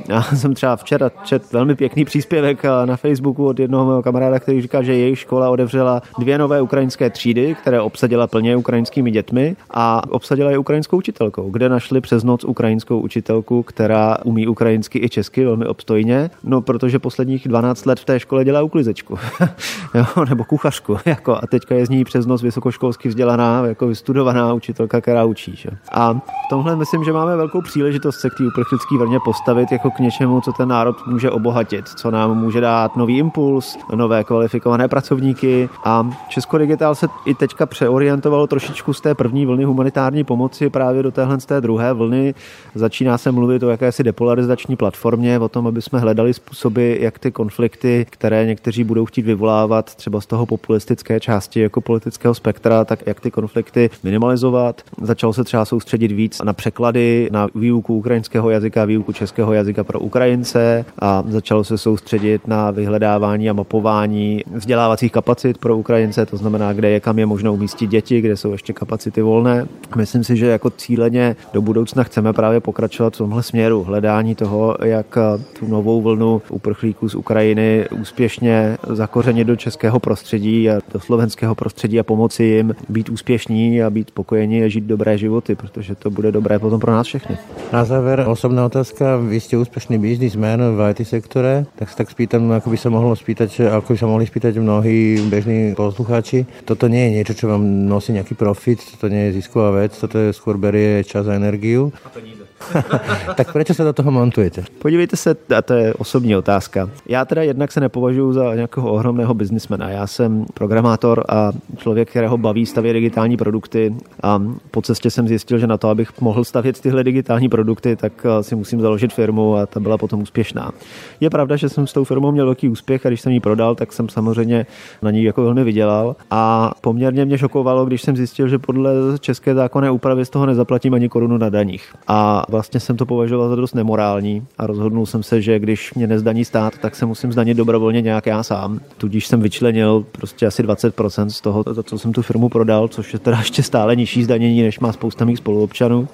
Já 0.08 0.22
jsem 0.22 0.54
třeba 0.54 0.76
včera 0.76 1.10
čet 1.24 1.52
velmi 1.52 1.74
pěkný 1.74 2.04
příspěvek 2.04 2.64
eh, 2.64 2.86
na 2.86 2.96
Facebooku 3.04 3.46
od 3.46 3.58
jednoho 3.58 3.86
mého 3.86 4.02
kamaráda, 4.02 4.38
který 4.38 4.62
říká, 4.62 4.82
že 4.82 4.94
jejich 4.96 5.18
škola 5.18 5.50
odevřela 5.50 6.02
dvě 6.18 6.38
nové 6.38 6.60
ukrajinské 6.60 7.10
třídy, 7.10 7.56
které 7.60 7.80
obsadila 7.80 8.26
plně 8.26 8.56
ukrajinskými 8.56 9.10
dětmi 9.10 9.56
a 9.70 10.02
obsadila 10.10 10.50
je 10.50 10.58
ukrajinskou 10.58 10.96
učitelkou, 10.96 11.50
kde 11.50 11.68
našli 11.68 12.00
přes 12.00 12.24
noc 12.24 12.44
ukrajinskou 12.44 13.00
učitelku, 13.00 13.62
která 13.62 14.16
umí 14.24 14.46
ukrajinsky 14.46 14.98
i 14.98 15.08
česky 15.08 15.44
velmi 15.44 15.66
obstojně, 15.66 16.30
no 16.44 16.60
protože 16.60 16.98
posledních 16.98 17.48
12 17.48 17.86
let 17.86 18.00
v 18.00 18.04
té 18.04 18.20
škole 18.20 18.44
dělá 18.44 18.62
uklizečku, 18.62 19.18
jo, 19.94 20.24
nebo 20.28 20.44
kuchařku, 20.44 20.96
jako, 21.06 21.36
a 21.36 21.46
teďka 21.46 21.74
je 21.74 21.86
z 21.86 21.88
ní 21.88 22.04
přes 22.04 22.26
noc 22.26 22.42
vysokoškolsky 22.42 23.08
vzdělaná, 23.08 23.66
jako 23.66 23.86
vystudovaná 23.86 24.52
učitelka, 24.52 25.00
která 25.00 25.24
učí. 25.24 25.56
Že? 25.56 25.68
A 25.92 26.12
v 26.12 26.48
tomhle 26.50 26.76
myslím, 26.76 27.04
že 27.04 27.12
máme 27.12 27.36
velkou 27.36 27.60
příležitost 27.60 28.20
se 28.20 28.30
k 28.30 28.34
té 28.38 28.46
uprchlické 28.46 28.98
vrně 28.98 29.18
postavit 29.24 29.72
jako 29.72 29.90
k 29.90 29.98
něčemu, 29.98 30.40
co 30.40 30.52
ten 30.52 30.68
národ 30.68 31.06
může 31.06 31.30
obohatit, 31.30 31.88
co 31.88 32.10
nám 32.10 32.38
může 32.38 32.60
dát 32.60 32.93
nový 32.96 33.18
impuls, 33.18 33.78
nové 33.94 34.24
kvalifikované 34.24 34.88
pracovníky 34.88 35.68
a 35.84 36.10
Česko 36.28 36.58
Digital 36.58 36.94
se 36.94 37.06
i 37.26 37.34
teďka 37.34 37.66
přeorientovalo 37.66 38.46
trošičku 38.46 38.92
z 38.92 39.00
té 39.00 39.14
první 39.14 39.46
vlny 39.46 39.64
humanitární 39.64 40.24
pomoci 40.24 40.70
právě 40.70 41.02
do 41.02 41.10
téhle 41.10 41.40
z 41.40 41.46
té 41.46 41.60
druhé 41.60 41.92
vlny. 41.92 42.34
Začíná 42.74 43.18
se 43.18 43.32
mluvit 43.32 43.62
o 43.62 43.70
jakési 43.70 44.02
depolarizační 44.02 44.76
platformě, 44.76 45.38
o 45.38 45.48
tom, 45.48 45.66
aby 45.66 45.82
jsme 45.82 45.98
hledali 45.98 46.34
způsoby, 46.34 46.94
jak 47.00 47.18
ty 47.18 47.30
konflikty, 47.30 48.06
které 48.10 48.46
někteří 48.46 48.84
budou 48.84 49.04
chtít 49.04 49.26
vyvolávat 49.26 49.94
třeba 49.94 50.20
z 50.20 50.26
toho 50.26 50.46
populistické 50.46 51.20
části 51.20 51.60
jako 51.60 51.80
politického 51.80 52.34
spektra, 52.34 52.84
tak 52.84 53.06
jak 53.06 53.20
ty 53.20 53.30
konflikty 53.30 53.90
minimalizovat. 54.02 54.82
Začalo 55.02 55.32
se 55.32 55.44
třeba 55.44 55.64
soustředit 55.64 56.12
víc 56.12 56.42
na 56.44 56.52
překlady, 56.52 57.28
na 57.32 57.48
výuku 57.54 57.96
ukrajinského 57.96 58.50
jazyka, 58.50 58.84
výuku 58.84 59.12
českého 59.12 59.52
jazyka 59.52 59.84
pro 59.84 60.00
Ukrajince 60.00 60.84
a 60.98 61.24
začalo 61.28 61.64
se 61.64 61.78
soustředit 61.78 62.46
na 62.46 62.70
vyhledávání 62.84 63.50
a 63.50 63.52
mapování 63.52 64.44
vzdělávacích 64.54 65.12
kapacit 65.12 65.58
pro 65.58 65.76
Ukrajince, 65.76 66.26
to 66.26 66.36
znamená, 66.36 66.72
kde 66.72 66.90
je 66.90 67.00
kam 67.00 67.18
je 67.18 67.26
možno 67.26 67.54
umístit 67.54 67.86
děti, 67.86 68.20
kde 68.20 68.36
jsou 68.36 68.52
ještě 68.52 68.72
kapacity 68.72 69.22
volné. 69.22 69.66
Myslím 69.96 70.24
si, 70.24 70.36
že 70.36 70.46
jako 70.46 70.70
cíleně 70.70 71.36
do 71.52 71.62
budoucna 71.62 72.04
chceme 72.04 72.32
právě 72.32 72.60
pokračovat 72.60 73.14
v 73.14 73.18
tomhle 73.18 73.42
směru 73.42 73.84
hledání 73.84 74.34
toho, 74.34 74.76
jak 74.84 75.18
tu 75.58 75.68
novou 75.68 76.02
vlnu 76.02 76.42
uprchlíků 76.50 77.08
z 77.08 77.14
Ukrajiny 77.14 77.88
úspěšně 78.00 78.76
zakořenit 78.88 79.46
do 79.46 79.56
českého 79.56 80.00
prostředí 80.00 80.70
a 80.70 80.80
do 80.92 81.00
slovenského 81.00 81.54
prostředí 81.54 82.00
a 82.00 82.02
pomoci 82.02 82.44
jim 82.44 82.74
být 82.88 83.08
úspěšní 83.08 83.82
a 83.82 83.90
být 83.90 84.08
spokojení 84.08 84.62
a 84.62 84.68
žít 84.68 84.84
dobré 84.84 85.18
životy, 85.18 85.54
protože 85.54 85.94
to 85.94 86.10
bude 86.10 86.32
dobré 86.32 86.58
potom 86.58 86.80
pro 86.80 86.92
nás 86.92 87.06
všechny. 87.06 87.36
Na 87.72 87.84
záver 87.84 88.24
osobná 88.28 88.66
otázka. 88.66 89.16
Vy 89.16 89.40
ste 89.40 89.56
úspešný 89.56 89.98
biznismen 89.98 90.60
v 90.76 90.78
IT 90.90 91.06
sektore, 91.06 91.66
tak 91.78 91.88
sa 91.88 92.04
tak 92.04 92.10
spýtam, 92.10 92.50
ako 92.52 92.73
by 92.74 92.78
sa 92.82 92.90
mohlo 92.90 93.14
spýtať, 93.14 93.70
ako 93.70 93.94
by 93.94 93.98
sa 94.02 94.10
mohli 94.10 94.26
spýtať 94.26 94.58
mnohí 94.58 95.22
bežní 95.30 95.78
poslucháči. 95.78 96.42
Toto 96.66 96.90
nie 96.90 97.06
je 97.06 97.14
niečo, 97.22 97.38
čo 97.38 97.46
vám 97.46 97.62
nosí 97.62 98.10
nejaký 98.10 98.34
profit, 98.34 98.82
toto 98.82 99.06
nie 99.06 99.30
je 99.30 99.38
zisková 99.38 99.70
vec, 99.70 99.94
toto 99.94 100.18
je 100.18 100.34
skôr 100.34 100.58
berie 100.58 101.06
čas 101.06 101.30
a 101.30 101.38
energiu. 101.38 101.94
A 102.02 102.10
to 102.10 102.18
tak 103.36 103.52
proč 103.52 103.66
se 103.72 103.84
do 103.84 103.92
toho 103.92 104.10
montujete? 104.10 104.64
Podívejte 104.78 105.16
se, 105.16 105.36
a 105.58 105.62
to 105.62 105.74
je 105.74 105.94
osobní 105.94 106.36
otázka. 106.36 106.90
Já 107.06 107.24
teda 107.24 107.42
jednak 107.42 107.72
se 107.72 107.80
nepovažuji 107.80 108.32
za 108.32 108.54
nějakého 108.54 108.92
ohromného 108.92 109.34
biznismena. 109.34 109.90
Já 109.90 110.06
jsem 110.06 110.46
programátor 110.54 111.24
a 111.28 111.52
člověk, 111.76 112.10
kterého 112.10 112.38
baví 112.38 112.66
stavět 112.66 112.92
digitální 112.92 113.36
produkty 113.36 113.94
a 114.22 114.42
po 114.70 114.82
cestě 114.82 115.10
jsem 115.10 115.28
zjistil, 115.28 115.58
že 115.58 115.66
na 115.66 115.76
to, 115.76 115.88
abych 115.88 116.20
mohl 116.20 116.44
stavět 116.44 116.80
tyhle 116.80 117.04
digitální 117.04 117.48
produkty, 117.48 117.96
tak 117.96 118.12
eh, 118.24 118.42
si 118.42 118.56
musím 118.56 118.80
založit 118.80 119.12
firmu 119.12 119.56
a 119.56 119.66
ta 119.66 119.80
byla 119.80 119.98
potom 119.98 120.22
úspěšná. 120.22 120.72
Je 121.20 121.30
pravda, 121.30 121.56
že 121.56 121.68
jsem 121.68 121.86
s 121.86 121.92
tou 121.92 122.04
firmou 122.04 122.32
měl 122.32 122.44
velký 122.44 122.68
úspěch 122.68 123.06
a 123.06 123.08
když 123.08 123.20
jsem 123.20 123.32
ji 123.32 123.40
prodal, 123.40 123.74
tak 123.74 123.92
jsem 123.92 124.08
samozřejmě 124.08 124.66
na 125.02 125.10
ní 125.10 125.24
jako 125.24 125.42
velmi 125.42 125.64
vydělal 125.64 126.16
a 126.30 126.72
poměrně 126.80 127.24
mě 127.24 127.38
šokovalo, 127.38 127.84
když 127.84 128.02
jsem 128.02 128.16
zjistil, 128.16 128.48
že 128.48 128.58
podle 128.58 128.92
české 129.20 129.54
zákonné 129.54 129.90
úpravy 129.90 130.24
z 130.24 130.30
toho 130.30 130.46
nezaplatím 130.46 130.94
ani 130.94 131.08
korunu 131.08 131.38
na 131.38 131.48
daních. 131.48 131.94
A 132.08 132.43
vlastně 132.48 132.80
jsem 132.80 132.96
to 132.96 133.06
považoval 133.06 133.48
za 133.48 133.56
dost 133.56 133.74
nemorální 133.74 134.46
a 134.58 134.66
rozhodnul 134.66 135.06
jsem 135.06 135.22
se, 135.22 135.42
že 135.42 135.58
když 135.58 135.94
mě 135.94 136.06
nezdaní 136.06 136.44
stát, 136.44 136.78
tak 136.78 136.96
se 136.96 137.06
musím 137.06 137.32
zdanit 137.32 137.56
dobrovolně 137.56 138.00
nějak 138.00 138.26
já 138.26 138.42
sám. 138.42 138.80
Tudíž 138.98 139.26
jsem 139.26 139.40
vyčlenil 139.40 140.04
prostě 140.12 140.46
asi 140.46 140.62
20% 140.62 141.26
z 141.26 141.40
toho, 141.40 141.64
to, 141.64 141.82
co 141.82 141.98
jsem 141.98 142.12
tu 142.12 142.22
firmu 142.22 142.48
prodal, 142.48 142.88
což 142.88 143.12
je 143.12 143.18
teda 143.18 143.38
ještě 143.38 143.62
stále 143.62 143.96
nižší 143.96 144.24
zdanění, 144.24 144.62
než 144.62 144.80
má 144.80 144.92
spousta 144.92 145.24
mých 145.24 145.38
spoluobčanů 145.38 146.08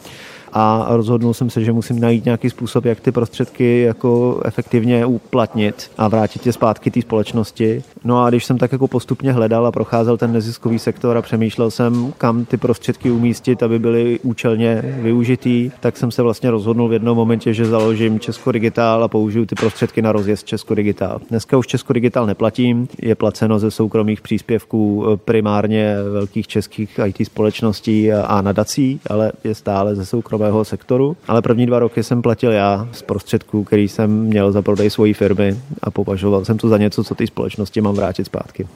a 0.53 0.87
rozhodnul 0.91 1.35
jsem 1.35 1.51
se, 1.51 1.65
že 1.65 1.73
musím 1.73 2.01
najít 2.01 2.25
nějaký 2.25 2.51
způsob, 2.51 2.85
jak 2.85 3.01
ty 3.01 3.13
prostředky 3.13 3.83
jako 3.83 4.41
efektivně 4.45 5.07
uplatnit 5.07 5.91
a 5.99 6.09
vrátit 6.09 6.47
je 6.47 6.53
zpátky 6.53 6.91
té 6.91 7.03
společnosti. 7.03 7.83
No 8.05 8.25
a 8.25 8.31
když 8.31 8.45
jsem 8.45 8.59
tak 8.59 8.73
jako 8.73 8.89
postupně 8.89 9.33
hledal 9.33 9.67
a 9.67 9.73
procházel 9.73 10.17
ten 10.17 10.33
neziskový 10.33 10.79
sektor 10.79 11.17
a 11.17 11.23
přemýšlel 11.23 11.71
jsem, 11.71 12.13
kam 12.19 12.45
ty 12.45 12.57
prostředky 12.57 13.11
umístit, 13.11 13.63
aby 13.63 13.79
byly 13.79 14.21
účelně 14.23 14.99
využitý, 15.03 15.71
tak 15.81 15.97
jsem 15.97 16.11
se 16.11 16.23
vlastně 16.23 16.51
rozhodnul 16.51 16.89
v 16.89 16.93
jednom 16.93 17.17
momentě, 17.17 17.55
že 17.55 17.67
založím 17.67 18.21
Česko 18.21 18.53
Digitál 18.53 19.05
a 19.05 19.09
použiju 19.09 19.47
ty 19.47 19.55
prostředky 19.55 20.03
na 20.03 20.13
rozjezd 20.13 20.47
Česko 20.47 20.75
Digitál. 20.75 21.21
Dneska 21.31 21.57
už 21.57 21.67
Česko 21.67 21.93
Digitál 21.93 22.27
neplatím, 22.27 22.89
je 23.03 23.15
placeno 23.15 23.59
ze 23.59 23.71
soukromých 23.71 24.21
příspěvků 24.21 25.07
eh, 25.07 25.17
primárně 25.17 25.97
velkých 26.13 26.49
českých 26.49 27.01
IT 27.07 27.27
společností 27.27 28.13
a 28.13 28.43
nadací, 28.43 29.01
ale 29.11 29.33
je 29.45 29.55
stále 29.55 29.95
ze 29.95 30.07
soukromých 30.07 30.40
soukromého 30.41 30.65
sektoru, 30.65 31.17
ale 31.29 31.43
první 31.43 31.67
dva 31.67 31.79
roky 31.79 32.03
jsem 32.03 32.23
platil 32.23 32.53
já 32.53 32.89
z 32.93 33.03
prostředků, 33.03 33.65
který 33.65 33.89
jsem 33.89 34.11
měl 34.11 34.53
za 34.53 34.63
prodej 34.63 34.91
svojí 34.91 35.13
firmy 35.13 35.57
a 35.83 35.91
považoval 35.91 36.45
jsem 36.45 36.59
to 36.59 36.69
za 36.69 36.79
něco, 36.79 37.05
co 37.05 37.15
ty 37.15 37.27
společnosti 37.27 37.81
mám 37.81 37.95
vrátit 37.95 38.25
zpátky. 38.25 38.67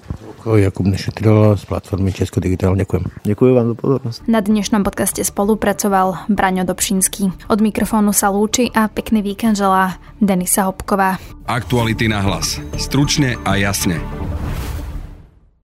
Jakub 0.55 0.87
Nešetril 0.87 1.57
z 1.57 1.65
platformy 1.65 2.13
Česko 2.13 2.41
Digitál. 2.41 2.77
Ďakujem. 2.77 3.05
Ďakujem 3.25 3.55
vám 3.57 3.69
za 3.73 3.75
pozornosť. 3.81 4.19
Na 4.29 4.45
dnešnom 4.45 4.85
podcaste 4.85 5.25
spolupracoval 5.25 6.29
Braňo 6.29 6.69
Dobšinský. 6.69 7.49
Od 7.49 7.59
mikrofónu 7.65 8.13
sa 8.13 8.29
lúči 8.29 8.69
a 8.77 8.93
pekný 8.93 9.25
víkend 9.25 9.57
želá 9.57 9.97
Denisa 10.21 10.69
Hopková. 10.69 11.17
Aktuality 11.49 12.13
na 12.13 12.21
hlas. 12.21 12.61
Stručne 12.77 13.41
a 13.49 13.57
jasne. 13.57 13.97